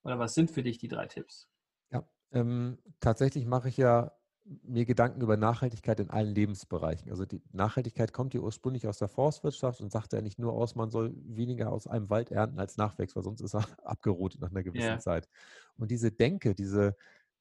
oder 0.03 0.19
was 0.19 0.33
sind 0.33 0.51
für 0.51 0.63
dich 0.63 0.77
die 0.77 0.87
drei 0.87 1.07
Tipps? 1.07 1.49
Ja, 1.91 2.07
ähm, 2.31 2.77
tatsächlich 2.99 3.45
mache 3.45 3.69
ich 3.69 3.77
ja 3.77 4.11
mir 4.63 4.85
Gedanken 4.85 5.21
über 5.21 5.35
Nachhaltigkeit 5.37 5.99
in 5.99 6.09
allen 6.09 6.33
Lebensbereichen. 6.33 7.09
Also 7.11 7.25
die 7.25 7.41
Nachhaltigkeit 7.51 8.13
kommt 8.13 8.33
ja 8.33 8.39
ursprünglich 8.39 8.87
aus 8.87 8.97
der 8.97 9.09
Forstwirtschaft 9.09 9.81
und 9.81 9.91
sagt 9.91 10.13
ja 10.13 10.21
nicht 10.21 10.39
nur 10.39 10.53
aus, 10.53 10.75
man 10.75 10.89
soll 10.89 11.13
weniger 11.25 11.71
aus 11.71 11.87
einem 11.87 12.09
Wald 12.09 12.31
ernten 12.31 12.59
als 12.59 12.77
Nachwächst, 12.77 13.15
weil 13.15 13.23
sonst 13.23 13.41
ist 13.41 13.55
er 13.55 13.65
abgerotet 13.83 14.41
nach 14.41 14.51
einer 14.51 14.63
gewissen 14.63 14.85
yeah. 14.85 14.99
Zeit. 14.99 15.27
Und 15.77 15.91
diese 15.91 16.11
Denke, 16.11 16.55
diese 16.55 16.95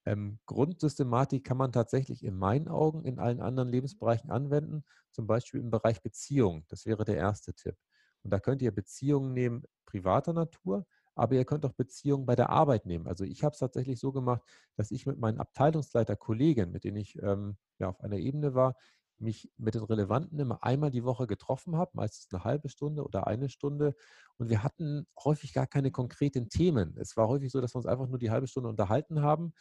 ähm, 0.07 0.39
Grundsystematik 0.47 1.45
kann 1.45 1.57
man 1.57 1.73
tatsächlich 1.73 2.25
in 2.25 2.37
meinen 2.37 2.69
Augen 2.69 3.05
in 3.05 3.19
allen 3.19 3.41
anderen 3.41 3.69
Lebensbereichen 3.69 4.31
anwenden, 4.31 4.85
zum 5.11 5.27
Beispiel 5.27 5.61
im 5.61 5.71
Bereich 5.71 6.01
Beziehung. 6.01 6.65
Das 6.69 6.87
wäre 6.87 7.05
der 7.05 7.17
erste 7.17 7.55
Tipp. 7.55 7.77
Und 8.23 8.31
da 8.31 8.39
könnt 8.39 8.63
ihr 8.63 8.73
Beziehungen 8.73 9.33
nehmen 9.35 9.65
privater 9.85 10.33
Natur, 10.33 10.87
aber 11.17 11.35
ihr 11.35 11.45
könnt 11.45 11.65
auch 11.67 11.73
Beziehungen 11.73 12.25
bei 12.25 12.37
der 12.37 12.51
Arbeit 12.51 12.87
nehmen. 12.87 13.09
Also 13.09 13.25
ich 13.25 13.43
habe 13.43 13.55
es 13.55 13.59
tatsächlich 13.59 13.99
so 13.99 14.13
gemacht, 14.13 14.43
dass 14.77 14.91
ich 14.91 15.07
mit 15.07 15.19
meinen 15.19 15.41
Abteilungsleiter-Kollegen, 15.41 16.71
mit 16.71 16.85
denen 16.85 16.99
ich 16.99 17.21
ähm, 17.23 17.57
ja, 17.79 17.89
auf 17.89 18.01
einer 18.01 18.17
Ebene 18.17 18.55
war, 18.55 18.77
mich 19.19 19.51
mit 19.57 19.75
den 19.75 19.83
Relevanten 19.83 20.39
immer 20.39 20.63
einmal 20.63 20.91
die 20.91 21.05
Woche 21.05 21.27
getroffen 21.27 21.77
habe, 21.77 21.93
meistens 21.95 22.29
eine 22.33 22.45
halbe 22.45 22.69
Stunde 22.69 23.03
oder 23.03 23.27
eine 23.27 23.49
Stunde. 23.49 23.95
Und 24.37 24.51
wir 24.51 24.63
hatten 24.63 25.07
häufig 25.25 25.53
gar 25.55 25.67
keine 25.67 25.91
konkreten 25.91 26.49
Themen. 26.49 26.97
Es 26.99 27.17
war 27.17 27.27
häufig 27.27 27.51
so, 27.51 27.61
dass 27.61 27.75
wir 27.75 27.79
uns 27.79 27.87
einfach 27.87 28.09
nur 28.09 28.19
die 28.19 28.31
halbe 28.31 28.47
Stunde 28.47 28.69
unterhalten 28.69 29.23
haben 29.23 29.55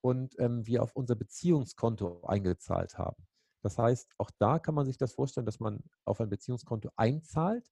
und 0.00 0.38
ähm, 0.38 0.66
wir 0.66 0.82
auf 0.82 0.94
unser 0.94 1.14
Beziehungskonto 1.14 2.24
eingezahlt 2.24 2.98
haben. 2.98 3.26
Das 3.62 3.78
heißt, 3.78 4.12
auch 4.18 4.30
da 4.38 4.58
kann 4.58 4.74
man 4.74 4.86
sich 4.86 4.98
das 4.98 5.12
vorstellen, 5.12 5.46
dass 5.46 5.60
man 5.60 5.82
auf 6.04 6.20
ein 6.20 6.30
Beziehungskonto 6.30 6.90
einzahlt 6.96 7.68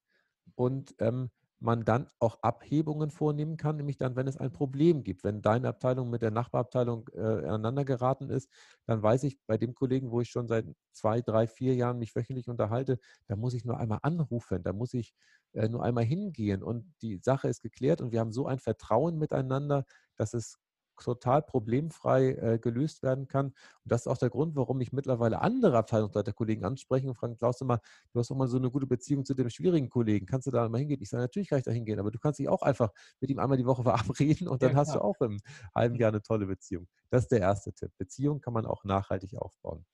und 0.56 0.94
ähm, 0.98 1.30
man 1.58 1.84
dann 1.84 2.10
auch 2.18 2.38
Abhebungen 2.42 3.10
vornehmen 3.10 3.56
kann, 3.56 3.76
nämlich 3.76 3.96
dann, 3.96 4.14
wenn 4.14 4.28
es 4.28 4.36
ein 4.36 4.52
Problem 4.52 5.04
gibt. 5.04 5.24
Wenn 5.24 5.40
deine 5.40 5.68
Abteilung 5.68 6.10
mit 6.10 6.20
der 6.20 6.30
Nachbarabteilung 6.30 7.08
äh, 7.14 7.20
aneinander 7.20 7.84
geraten 7.84 8.28
ist, 8.28 8.50
dann 8.86 9.02
weiß 9.02 9.24
ich 9.24 9.38
bei 9.46 9.56
dem 9.56 9.74
Kollegen, 9.74 10.10
wo 10.10 10.20
ich 10.20 10.28
schon 10.28 10.48
seit 10.48 10.66
zwei, 10.92 11.22
drei, 11.22 11.46
vier 11.46 11.74
Jahren 11.74 11.98
mich 11.98 12.14
wöchentlich 12.14 12.48
unterhalte, 12.48 12.98
da 13.26 13.36
muss 13.36 13.54
ich 13.54 13.64
nur 13.64 13.78
einmal 13.78 14.00
anrufen, 14.02 14.62
da 14.62 14.72
muss 14.72 14.92
ich 14.92 15.14
äh, 15.52 15.68
nur 15.68 15.82
einmal 15.82 16.04
hingehen 16.04 16.62
und 16.62 16.92
die 17.00 17.18
Sache 17.22 17.48
ist 17.48 17.62
geklärt 17.62 18.02
und 18.02 18.12
wir 18.12 18.20
haben 18.20 18.32
so 18.32 18.46
ein 18.46 18.58
Vertrauen 18.58 19.16
miteinander, 19.18 19.84
dass 20.16 20.34
es 20.34 20.58
total 21.02 21.42
problemfrei 21.42 22.30
äh, 22.32 22.58
gelöst 22.58 23.02
werden 23.02 23.28
kann. 23.28 23.46
Und 23.46 23.54
das 23.84 24.02
ist 24.02 24.06
auch 24.06 24.18
der 24.18 24.30
Grund, 24.30 24.56
warum 24.56 24.80
ich 24.80 24.92
mittlerweile 24.92 25.40
andere 25.40 25.76
Abteilungsleiterkollegen 25.78 26.64
anspreche 26.64 27.08
und 27.08 27.14
fragen, 27.14 27.36
Klaus, 27.36 27.60
mal, 27.60 27.80
du 28.12 28.20
hast 28.20 28.30
doch 28.30 28.36
mal 28.36 28.48
so 28.48 28.56
eine 28.56 28.70
gute 28.70 28.86
Beziehung 28.86 29.24
zu 29.24 29.34
dem 29.34 29.50
schwierigen 29.50 29.88
Kollegen, 29.88 30.26
kannst 30.26 30.46
du 30.46 30.50
da 30.50 30.68
mal 30.68 30.78
hingehen? 30.78 31.00
Ich 31.00 31.10
sage, 31.10 31.22
natürlich 31.22 31.48
kann 31.48 31.58
ich 31.58 31.64
da 31.64 31.70
hingehen, 31.70 31.98
aber 31.98 32.10
du 32.10 32.18
kannst 32.18 32.38
dich 32.38 32.48
auch 32.48 32.62
einfach 32.62 32.90
mit 33.20 33.30
ihm 33.30 33.38
einmal 33.38 33.58
die 33.58 33.66
Woche 33.66 33.82
verabreden 33.84 34.48
und 34.48 34.62
dann 34.62 34.72
ja, 34.72 34.76
hast 34.76 34.94
du 34.94 35.00
auch 35.00 35.20
im 35.20 35.40
halben 35.74 35.96
Jahr 35.96 36.08
eine 36.08 36.22
tolle 36.22 36.46
Beziehung. 36.46 36.88
Das 37.10 37.22
ist 37.22 37.32
der 37.32 37.40
erste 37.40 37.72
Tipp. 37.72 37.92
Beziehung 37.98 38.40
kann 38.40 38.52
man 38.52 38.66
auch 38.66 38.84
nachhaltig 38.84 39.36
aufbauen. 39.36 39.84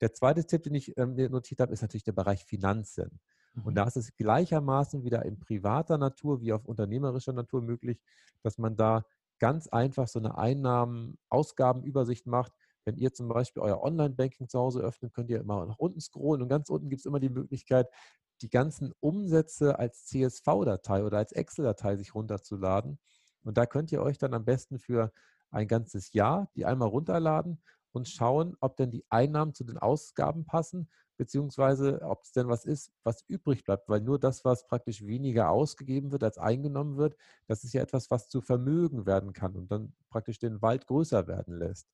Der 0.00 0.12
zweite 0.12 0.44
Tipp, 0.44 0.62
den 0.62 0.74
ich 0.74 0.96
ähm, 0.96 1.14
notiert 1.14 1.60
habe, 1.60 1.72
ist 1.72 1.82
natürlich 1.82 2.04
der 2.04 2.12
Bereich 2.12 2.44
Finanzen. 2.44 3.20
Und 3.56 3.72
mhm. 3.72 3.74
da 3.74 3.84
ist 3.84 3.96
es 3.96 4.14
gleichermaßen 4.16 5.02
wieder 5.04 5.24
in 5.24 5.38
privater 5.38 5.98
Natur 5.98 6.40
wie 6.40 6.52
auf 6.52 6.64
unternehmerischer 6.66 7.32
Natur 7.32 7.62
möglich, 7.62 8.00
dass 8.42 8.58
man 8.58 8.76
da 8.76 9.04
ganz 9.40 9.66
einfach 9.66 10.06
so 10.06 10.20
eine 10.20 10.38
Einnahmen-Ausgabenübersicht 10.38 12.26
macht. 12.26 12.52
Wenn 12.84 12.96
ihr 12.96 13.12
zum 13.12 13.28
Beispiel 13.28 13.62
euer 13.62 13.82
Online-Banking 13.82 14.48
zu 14.48 14.58
Hause 14.58 14.80
öffnet, 14.80 15.12
könnt 15.12 15.30
ihr 15.30 15.40
immer 15.40 15.66
nach 15.66 15.78
unten 15.78 16.00
scrollen 16.00 16.42
und 16.42 16.48
ganz 16.48 16.70
unten 16.70 16.88
gibt 16.88 17.00
es 17.00 17.06
immer 17.06 17.20
die 17.20 17.28
Möglichkeit, 17.28 17.88
die 18.42 18.48
ganzen 18.48 18.92
Umsätze 19.00 19.78
als 19.78 20.06
CSV-Datei 20.06 21.04
oder 21.04 21.18
als 21.18 21.32
Excel-Datei 21.32 21.96
sich 21.96 22.14
runterzuladen. 22.14 22.98
Und 23.42 23.58
da 23.58 23.66
könnt 23.66 23.90
ihr 23.92 24.02
euch 24.02 24.18
dann 24.18 24.34
am 24.34 24.44
besten 24.44 24.78
für 24.78 25.12
ein 25.50 25.66
ganzes 25.66 26.12
Jahr 26.12 26.48
die 26.54 26.64
einmal 26.64 26.88
runterladen 26.88 27.60
und 27.92 28.08
schauen, 28.08 28.56
ob 28.60 28.76
denn 28.76 28.90
die 28.90 29.04
Einnahmen 29.08 29.54
zu 29.54 29.64
den 29.64 29.78
Ausgaben 29.78 30.44
passen 30.44 30.88
beziehungsweise 31.20 32.00
ob 32.00 32.22
es 32.24 32.32
denn 32.32 32.48
was 32.48 32.64
ist, 32.64 32.94
was 33.04 33.22
übrig 33.28 33.62
bleibt, 33.62 33.90
weil 33.90 34.00
nur 34.00 34.18
das, 34.18 34.42
was 34.46 34.66
praktisch 34.66 35.04
weniger 35.04 35.50
ausgegeben 35.50 36.12
wird, 36.12 36.24
als 36.24 36.38
eingenommen 36.38 36.96
wird, 36.96 37.14
das 37.46 37.62
ist 37.62 37.74
ja 37.74 37.82
etwas, 37.82 38.10
was 38.10 38.30
zu 38.30 38.40
Vermögen 38.40 39.04
werden 39.04 39.34
kann 39.34 39.54
und 39.54 39.70
dann 39.70 39.92
praktisch 40.08 40.38
den 40.38 40.62
Wald 40.62 40.86
größer 40.86 41.26
werden 41.26 41.58
lässt. 41.58 41.90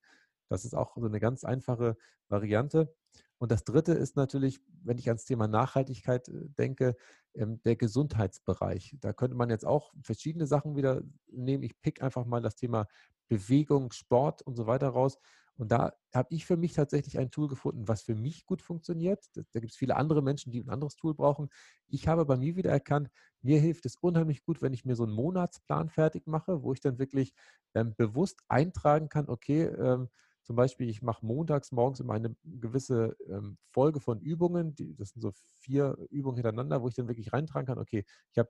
Das 0.48 0.64
ist 0.64 0.74
auch 0.74 0.94
so 0.96 1.06
eine 1.06 1.18
ganz 1.18 1.42
einfache 1.42 1.96
Variante. 2.28 2.94
Und 3.38 3.50
das 3.50 3.64
Dritte 3.64 3.94
ist 3.94 4.14
natürlich, 4.14 4.61
wenn 4.85 4.96
ich 4.96 5.09
ans 5.09 5.24
Thema 5.24 5.48
Nachhaltigkeit 5.48 6.28
äh, 6.28 6.48
denke, 6.56 6.94
ähm, 7.35 7.61
der 7.64 7.74
Gesundheitsbereich. 7.74 8.96
Da 9.00 9.12
könnte 9.12 9.37
man 9.37 9.50
jetzt 9.50 9.66
auch 9.66 9.92
verschiedene 10.02 10.46
Sachen 10.46 10.76
wieder 10.76 11.02
nehmen. 11.26 11.64
Ich 11.64 11.80
pick 11.80 12.00
einfach 12.00 12.26
mal 12.26 12.42
das 12.42 12.54
Thema 12.54 12.87
Bewegung, 13.26 13.90
Sport 13.90 14.42
und 14.42 14.54
so 14.54 14.68
weiter 14.68 14.90
raus. 14.90 15.18
Und 15.57 15.73
da 15.73 15.92
habe 16.14 16.29
ich 16.35 16.47
für 16.47 16.57
mich 16.57 16.75
tatsächlich 16.75 17.19
ein 17.19 17.31
Tool 17.31 17.49
gefunden, 17.49 17.88
was 17.88 18.03
für 18.03 18.14
mich 18.14 18.45
gut 18.47 18.62
funktioniert. 18.62 19.25
Da, 19.35 19.61
gibt 19.61 19.73
es 19.73 19.77
viele 19.77 19.97
andere 19.97 20.23
Menschen, 20.23 20.53
die 20.53 20.61
ein 20.61 20.71
anderes 20.71 20.97
Tool 20.97 21.14
brauchen. 21.14 21.49
Ich 21.88 22.09
habe 22.09 22.25
bei 22.27 22.37
mir 22.37 22.57
wieder 22.57 22.71
erkannt, 22.71 23.11
mir 23.42 23.61
hilft 23.61 23.87
es 23.87 23.97
unheimlich 23.97 24.42
gut, 24.42 24.61
wenn 24.62 24.73
ich 24.73 24.85
mir 24.85 24.97
so 24.97 25.05
einen 25.05 25.12
Monatsplan 25.12 25.88
fertig 25.88 26.27
mache, 26.27 26.62
wo 26.62 26.73
ich 26.73 26.81
dann 26.81 26.99
wirklich 26.99 27.33
ähm, 27.75 27.95
bewusst 27.97 28.40
eintragen 28.49 29.09
kann, 29.09 29.29
okay, 29.29 29.64
ähm, 29.64 30.09
zum 30.47 30.55
Beispiel, 30.55 30.88
ich 30.88 31.03
mache 31.03 31.27
montags 31.27 31.73
morgens 31.73 31.99
immer 31.99 32.14
eine 32.14 32.37
gewisse 32.45 33.16
ähm, 33.29 33.59
Folge 33.73 33.99
von 33.99 34.21
Übungen, 34.21 34.77
die, 34.77 34.95
das 34.95 35.11
sind 35.11 35.21
so 35.21 35.33
vier 35.33 35.97
Übungen 36.11 36.37
hintereinander, 36.37 36.83
wo 36.83 36.88
ich 36.88 36.95
dann 36.95 37.09
wirklich 37.09 37.33
reintragen 37.33 37.66
kann, 37.66 37.79
okay, 37.79 38.05
ich 38.31 38.38
habe 38.38 38.49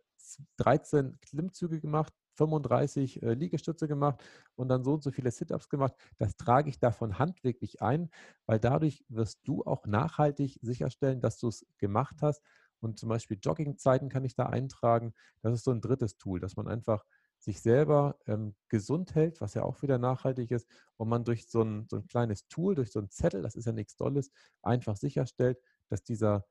13 0.59 1.17
Klimmzüge 1.23 1.81
gemacht, 1.81 2.13
35 2.37 3.23
äh, 3.23 3.35
Liegestütze 3.35 3.89
gemacht 3.89 4.23
und 4.55 4.69
dann 4.69 4.85
so 4.85 4.95
und 4.95 5.03
so 5.03 5.11
viele 5.11 5.31
Sit-ups 5.31 5.69
gemacht. 5.69 5.95
Das 6.19 6.37
trage 6.37 6.69
ich 6.71 6.79
davon 6.79 7.19
handwerklich 7.19 7.83
ein, 7.83 8.11
weil 8.47 8.61
dadurch 8.61 9.05
wirst 9.09 9.41
du 9.45 9.65
auch 9.65 9.87
nachhaltig 9.87 10.59
sicherstellen, 10.63 11.21
dass 11.21 11.39
du 11.39 11.49
es 11.49 11.67
gemacht 11.79 12.17
hast. 12.23 12.43
Und 12.81 12.99
zum 12.99 13.09
Beispiel 13.09 13.39
Joggingzeiten 13.43 14.09
kann 14.09 14.25
ich 14.25 14.35
da 14.35 14.47
eintragen. 14.47 15.15
Das 15.43 15.55
ist 15.55 15.65
so 15.65 15.71
ein 15.71 15.81
drittes 15.81 16.19
Tool, 16.19 16.41
dass 16.41 16.57
man 16.57 16.69
einfach 16.69 17.05
sich 17.39 17.61
selber 17.61 18.19
ähm, 18.27 18.55
gesund 18.69 19.15
hält, 19.15 19.41
was 19.41 19.55
ja 19.55 19.63
auch 19.63 19.83
wieder 19.83 19.99
nachhaltig 19.99 20.51
ist, 20.51 20.69
und 20.97 21.09
man 21.09 21.25
durch 21.25 21.47
so 21.49 21.63
ein, 21.63 21.87
so 21.89 21.97
ein 21.97 22.07
kleines 22.07 22.49
Tool, 22.49 22.75
durch 22.75 22.91
so 22.91 23.01
ein 23.01 23.11
Zettel, 23.11 23.43
das 23.43 23.57
ist 23.57 23.67
ja 23.67 23.73
nichts 23.73 23.97
Dolles, 23.97 24.31
einfach 24.63 24.97
sicherstellt, 24.97 25.59
dass 25.89 26.03
dieser 26.03 26.47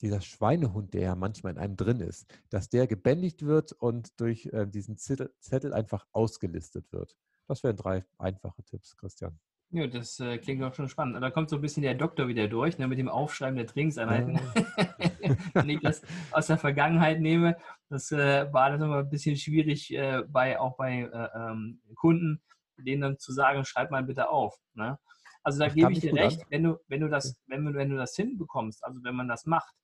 dieser 0.00 0.20
Schweinehund, 0.20 0.94
der 0.94 1.02
ja 1.02 1.14
manchmal 1.14 1.52
in 1.52 1.58
einem 1.58 1.76
drin 1.76 2.00
ist, 2.00 2.26
dass 2.50 2.68
der 2.68 2.86
gebändigt 2.86 3.44
wird 3.44 3.72
und 3.72 4.20
durch 4.20 4.46
äh, 4.46 4.66
diesen 4.66 4.96
Zettel, 4.96 5.32
Zettel, 5.40 5.72
einfach 5.72 6.06
ausgelistet 6.12 6.92
wird. 6.92 7.16
Das 7.46 7.62
wären 7.64 7.76
drei 7.76 8.04
einfache 8.18 8.62
Tipps, 8.62 8.96
Christian. 8.96 9.38
Ja, 9.70 9.86
das 9.86 10.18
äh, 10.20 10.38
klingt 10.38 10.62
auch 10.62 10.72
schon 10.72 10.88
spannend. 10.88 11.22
Da 11.22 11.30
kommt 11.30 11.50
so 11.50 11.56
ein 11.56 11.62
bisschen 11.62 11.82
der 11.82 11.94
Doktor 11.94 12.26
wieder 12.26 12.48
durch, 12.48 12.78
ne, 12.78 12.88
mit 12.88 12.98
dem 12.98 13.08
Aufschreiben 13.08 13.56
der 13.56 13.66
Trainingseinheiten. 13.66 14.34
Ja. 14.34 15.36
Wenn 15.54 15.68
ich 15.68 15.80
das 15.80 16.00
aus 16.30 16.46
der 16.46 16.56
Vergangenheit 16.56 17.20
nehme, 17.20 17.56
das 17.90 18.10
äh, 18.10 18.50
war 18.50 18.70
das 18.70 18.80
immer 18.80 19.00
ein 19.00 19.10
bisschen 19.10 19.36
schwierig, 19.36 19.92
äh, 19.94 20.22
bei, 20.26 20.58
auch 20.58 20.76
bei 20.76 21.02
äh, 21.02 21.28
ähm, 21.38 21.82
Kunden, 21.96 22.40
denen 22.78 23.02
dann 23.02 23.18
zu 23.18 23.32
sagen, 23.32 23.64
schreib 23.66 23.90
mal 23.90 24.02
bitte 24.02 24.30
auf. 24.30 24.58
Ne? 24.72 24.98
Also 25.42 25.58
da 25.58 25.66
Das 25.66 25.74
gebe 25.74 25.92
ich 25.92 26.00
dir 26.00 26.12
an. 26.12 26.18
recht, 26.18 26.46
wenn 26.48 26.62
du, 26.62 26.78
wenn 26.88 27.00
du 27.00 27.08
das, 27.08 27.36
wenn 27.46 27.74
wenn 27.74 27.90
du 27.90 27.96
das 27.96 28.16
hinbekommst, 28.16 28.82
also 28.84 29.02
wenn 29.04 29.14
man 29.14 29.28
das 29.28 29.44
macht, 29.44 29.74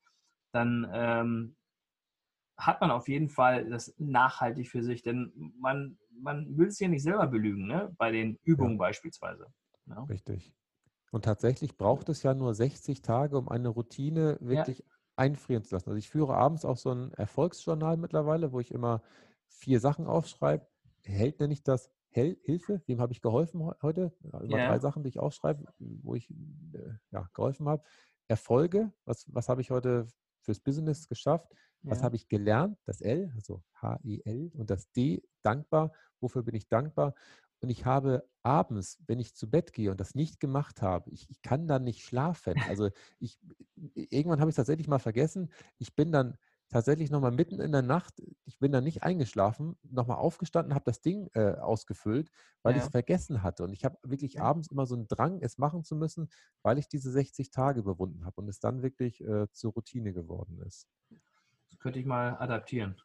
dann 0.54 0.88
ähm, 0.92 1.56
hat 2.56 2.80
man 2.80 2.90
auf 2.90 3.08
jeden 3.08 3.28
Fall 3.28 3.68
das 3.68 3.94
nachhaltig 3.98 4.68
für 4.68 4.82
sich, 4.82 5.02
denn 5.02 5.52
man, 5.58 5.98
man 6.10 6.56
will 6.56 6.68
es 6.68 6.78
ja 6.78 6.88
nicht 6.88 7.02
selber 7.02 7.26
belügen, 7.26 7.66
ne? 7.66 7.92
bei 7.98 8.12
den 8.12 8.38
Übungen 8.44 8.78
beispielsweise. 8.78 9.46
Ja. 9.86 10.04
Richtig. 10.04 10.54
Und 11.10 11.24
tatsächlich 11.24 11.76
braucht 11.76 12.08
es 12.08 12.22
ja 12.22 12.34
nur 12.34 12.54
60 12.54 13.02
Tage, 13.02 13.38
um 13.38 13.48
eine 13.48 13.68
Routine 13.68 14.38
wirklich 14.40 14.84
einfrieren 15.16 15.64
zu 15.64 15.74
lassen. 15.74 15.90
Also 15.90 15.98
ich 15.98 16.08
führe 16.10 16.34
abends 16.36 16.64
auch 16.64 16.76
so 16.76 16.90
ein 16.92 17.12
Erfolgsjournal 17.12 17.96
mittlerweile, 17.96 18.52
wo 18.52 18.60
ich 18.60 18.72
immer 18.72 19.02
vier 19.46 19.80
Sachen 19.80 20.06
aufschreibe. 20.06 20.66
Held 21.04 21.40
nenne 21.40 21.52
ich 21.52 21.62
das 21.62 21.90
Hel 22.08 22.38
Hilfe, 22.42 22.82
wem 22.86 23.00
habe 23.00 23.12
ich 23.12 23.20
geholfen 23.20 23.62
heu- 23.64 23.74
heute? 23.82 24.12
Ja, 24.22 24.40
Immer 24.40 24.58
Ja. 24.58 24.68
drei 24.68 24.78
Sachen, 24.78 25.02
die 25.02 25.08
ich 25.08 25.18
aufschreibe, 25.18 25.64
wo 25.78 26.14
ich 26.14 26.30
äh, 26.30 26.94
ja, 27.10 27.28
geholfen 27.32 27.68
habe. 27.68 27.82
Erfolge, 28.28 28.92
was, 29.04 29.32
was 29.32 29.48
habe 29.48 29.60
ich 29.60 29.70
heute 29.70 30.06
fürs 30.44 30.60
Business 30.60 31.08
geschafft? 31.08 31.52
Was 31.88 32.02
Ja. 32.02 32.04
habe 32.04 32.16
ich 32.16 32.28
gelernt? 32.28 32.78
Das 32.84 33.00
L, 33.00 33.32
also 33.34 33.62
H-E-L 33.80 34.52
und 34.54 34.70
das 34.70 34.90
D, 34.92 35.22
dankbar. 35.42 35.92
Wofür 36.20 36.42
bin 36.42 36.54
ich 36.54 36.68
dankbar? 36.68 37.14
Und 37.60 37.70
ich 37.70 37.84
habe 37.86 38.28
abends, 38.42 39.02
wenn 39.06 39.18
ich 39.18 39.34
zu 39.34 39.50
Bett 39.50 39.72
gehe 39.72 39.90
und 39.90 40.00
das 40.00 40.14
nicht 40.14 40.40
gemacht 40.40 40.82
habe, 40.82 41.10
ich, 41.10 41.30
ich 41.30 41.40
kann 41.42 41.66
dann 41.66 41.84
nicht 41.84 42.02
schlafen. 42.02 42.62
Also 42.62 42.90
ich, 43.18 43.38
irgendwann 43.94 44.40
habe 44.40 44.50
ich 44.50 44.54
es 44.54 44.56
tatsächlich 44.56 44.88
mal 44.88 44.98
vergessen. 44.98 45.50
Ich 45.78 45.94
bin 45.94 46.12
dann 46.12 46.36
tatsächlich 46.74 47.08
nochmal 47.08 47.30
mitten 47.30 47.60
in 47.60 47.70
der 47.70 47.82
Nacht, 47.82 48.20
ich 48.46 48.58
bin 48.58 48.72
dann 48.72 48.82
nicht 48.82 49.04
eingeschlafen, 49.04 49.76
nochmal 49.84 50.16
aufgestanden, 50.16 50.74
habe 50.74 50.84
das 50.86 51.00
Ding 51.00 51.30
äh, 51.34 51.52
ausgefüllt, 51.52 52.32
weil 52.64 52.74
ich 52.74 52.80
Ja. 52.80 52.86
es 52.86 52.90
vergessen 52.90 53.44
hatte. 53.44 53.62
Und 53.62 53.72
ich 53.72 53.84
habe 53.84 53.96
wirklich 54.02 54.34
Ja. 54.34 54.42
abends 54.42 54.72
immer 54.72 54.84
so 54.84 54.96
einen 54.96 55.06
Drang, 55.06 55.40
es 55.40 55.56
machen 55.56 55.84
zu 55.84 55.94
müssen, 55.94 56.30
weil 56.62 56.78
ich 56.78 56.88
diese 56.88 57.12
60 57.12 57.52
Tage 57.52 57.78
überwunden 57.78 58.24
habe 58.24 58.40
und 58.40 58.48
es 58.48 58.58
dann 58.58 58.82
wirklich 58.82 59.22
äh, 59.22 59.46
zur 59.52 59.72
Routine 59.72 60.12
geworden 60.12 60.58
ist. 60.66 60.88
Das 61.70 61.78
könnte 61.78 62.00
ich 62.00 62.06
mal 62.06 62.36
adaptieren. 62.38 63.00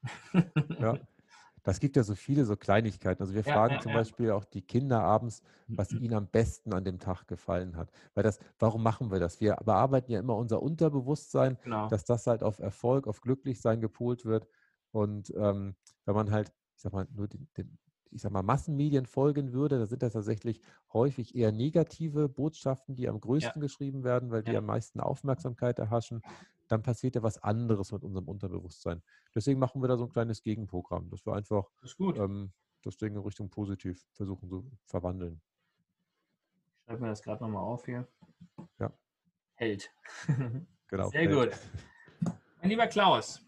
Ja. 0.79 0.97
Das 1.63 1.79
gibt 1.79 1.95
ja 1.95 2.03
so 2.03 2.15
viele 2.15 2.45
so 2.45 2.55
Kleinigkeiten. 2.55 3.21
Also 3.21 3.33
wir 3.33 3.43
Ja, 3.45 3.53
fragen 3.53 3.75
ja, 3.75 3.79
zum 3.79 3.91
ja. 3.91 3.93
Beispiel 3.93 4.31
auch 4.31 4.45
die 4.45 4.61
Kinder 4.61 5.01
abends, 5.01 5.41
was 5.75 5.93
ihnen 5.93 6.13
am 6.13 6.27
besten 6.27 6.73
an 6.73 6.83
dem 6.83 6.99
Tag 6.99 7.27
gefallen 7.27 7.75
hat. 7.77 7.91
Weil 8.13 8.23
das, 8.23 8.39
warum 8.59 8.83
machen 8.83 9.11
wir 9.11 9.19
das? 9.19 9.39
Wir 9.41 9.55
bearbeiten 9.63 10.11
ja 10.11 10.19
immer 10.19 10.35
unser 10.35 10.61
Unterbewusstsein, 10.61 11.57
Genau. 11.63 11.87
dass 11.87 12.03
das 12.05 12.27
halt 12.27 12.43
auf 12.43 12.59
Erfolg, 12.59 13.07
auf 13.07 13.21
Glücklichsein 13.21 13.81
gepolt 13.81 14.25
wird. 14.25 14.47
Und 14.91 15.31
ähm, 15.35 15.75
wenn 16.05 16.15
man 16.15 16.31
halt, 16.31 16.53
ich 16.75 16.81
sag 16.81 16.93
mal, 16.93 17.07
nur 17.11 17.27
den, 17.27 17.49
den, 17.57 17.77
ich 18.11 18.21
sag 18.21 18.31
mal, 18.31 18.41
Massenmedien 18.43 19.05
folgen 19.05 19.53
würde, 19.53 19.77
dann 19.77 19.87
sind 19.87 20.01
das 20.01 20.13
tatsächlich 20.13 20.61
häufig 20.93 21.35
eher 21.35 21.51
negative 21.51 22.27
Botschaften, 22.29 22.95
die 22.95 23.07
am 23.07 23.19
größten 23.19 23.61
geschrieben 23.61 24.03
werden, 24.03 24.31
weil 24.31 24.43
die 24.43 24.57
am 24.57 24.65
meisten 24.65 24.99
Aufmerksamkeit 24.99 25.77
erhaschen. 25.79 26.23
Dann 26.69 26.83
passiert 26.83 27.15
ja 27.15 27.23
was 27.23 27.37
anderes 27.39 27.91
mit 27.91 28.03
unserem 28.03 28.27
Unterbewusstsein. 28.27 29.01
Deswegen 29.35 29.59
machen 29.59 29.81
wir 29.81 29.87
da 29.87 29.97
so 29.97 30.05
ein 30.05 30.11
kleines 30.11 30.43
Gegenprogramm, 30.43 31.09
dass 31.09 31.25
wir 31.25 31.33
einfach 31.33 31.69
Das 31.81 31.95
ähm, 31.99 32.53
das 32.83 32.97
Ding 32.97 33.15
in 33.15 33.21
Richtung 33.21 33.49
positiv 33.49 34.05
versuchen 34.13 34.49
zu 34.49 34.71
verwandeln. 34.85 35.41
Ich 36.77 36.85
schreibe 36.85 37.01
mir 37.01 37.07
das 37.09 37.21
gerade 37.21 37.43
nochmal 37.43 37.63
auf 37.63 37.85
hier. 37.85 38.07
Ja. 38.79 38.93
Held. 39.55 39.91
Genau. 40.91 41.09
Sehr 41.09 41.21
Hey. 41.21 41.27
gut. 41.27 41.51
Mein 42.59 42.69
lieber 42.71 42.87
Klaus, 42.87 43.45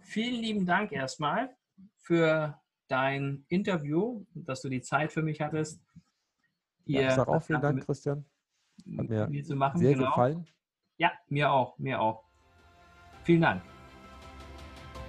vielen 0.00 0.40
lieben 0.40 0.64
Dank 0.64 0.92
erstmal 0.92 1.56
für 1.96 2.56
dein 2.86 3.44
Interview, 3.48 4.24
dass 4.32 4.62
du 4.62 4.68
die 4.68 4.80
Zeit 4.80 5.10
für 5.10 5.22
mich 5.22 5.40
hattest. 5.40 5.82
Ja, 6.84 7.08
ich 7.08 7.14
sage 7.14 7.32
auch 7.32 7.42
vielen 7.42 7.60
Dank, 7.60 7.84
Christian. 7.84 8.24
Hat 8.96 9.08
mir 9.08 9.26
mir 9.26 9.42
zu 9.42 9.56
machen. 9.56 9.80
Sehr 9.80 9.94
genau. 9.94 10.10
gefallen. 10.10 10.46
Ja, 10.98 11.10
mir 11.26 11.50
auch, 11.50 11.76
mir 11.78 12.00
auch. 12.00 12.28
Vielen 13.24 13.40
Dank. 13.40 13.62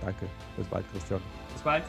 Danke. 0.02 0.28
Bis 0.58 0.68
bald, 0.68 0.86
Christian. 0.92 1.22
Bis 1.54 1.62
bald. 1.62 1.84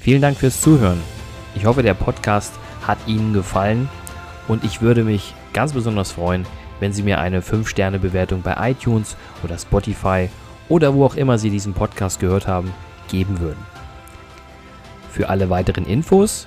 Vielen 0.00 0.22
Dank 0.22 0.36
fürs 0.36 0.60
Zuhören. 0.60 1.02
Ich 1.56 1.64
hoffe, 1.64 1.82
der 1.82 1.94
Podcast 1.94 2.54
hat 2.86 2.98
Ihnen 3.06 3.32
gefallen 3.32 3.88
und 4.46 4.62
ich 4.62 4.80
würde 4.80 5.02
mich 5.02 5.34
ganz 5.52 5.72
besonders 5.72 6.12
freuen, 6.12 6.46
wenn 6.78 6.92
Sie 6.92 7.02
mir 7.02 7.18
eine 7.18 7.40
5-Sterne-Bewertung 7.40 8.42
bei 8.42 8.70
iTunes 8.70 9.16
oder 9.42 9.58
Spotify 9.58 10.28
oder 10.68 10.94
wo 10.94 11.04
auch 11.04 11.16
immer 11.16 11.38
Sie 11.38 11.50
diesen 11.50 11.74
Podcast 11.74 12.20
gehört 12.20 12.46
haben, 12.46 12.72
geben 13.08 13.40
würden. 13.40 13.64
Für 15.10 15.28
alle 15.28 15.50
weiteren 15.50 15.86
Infos 15.86 16.46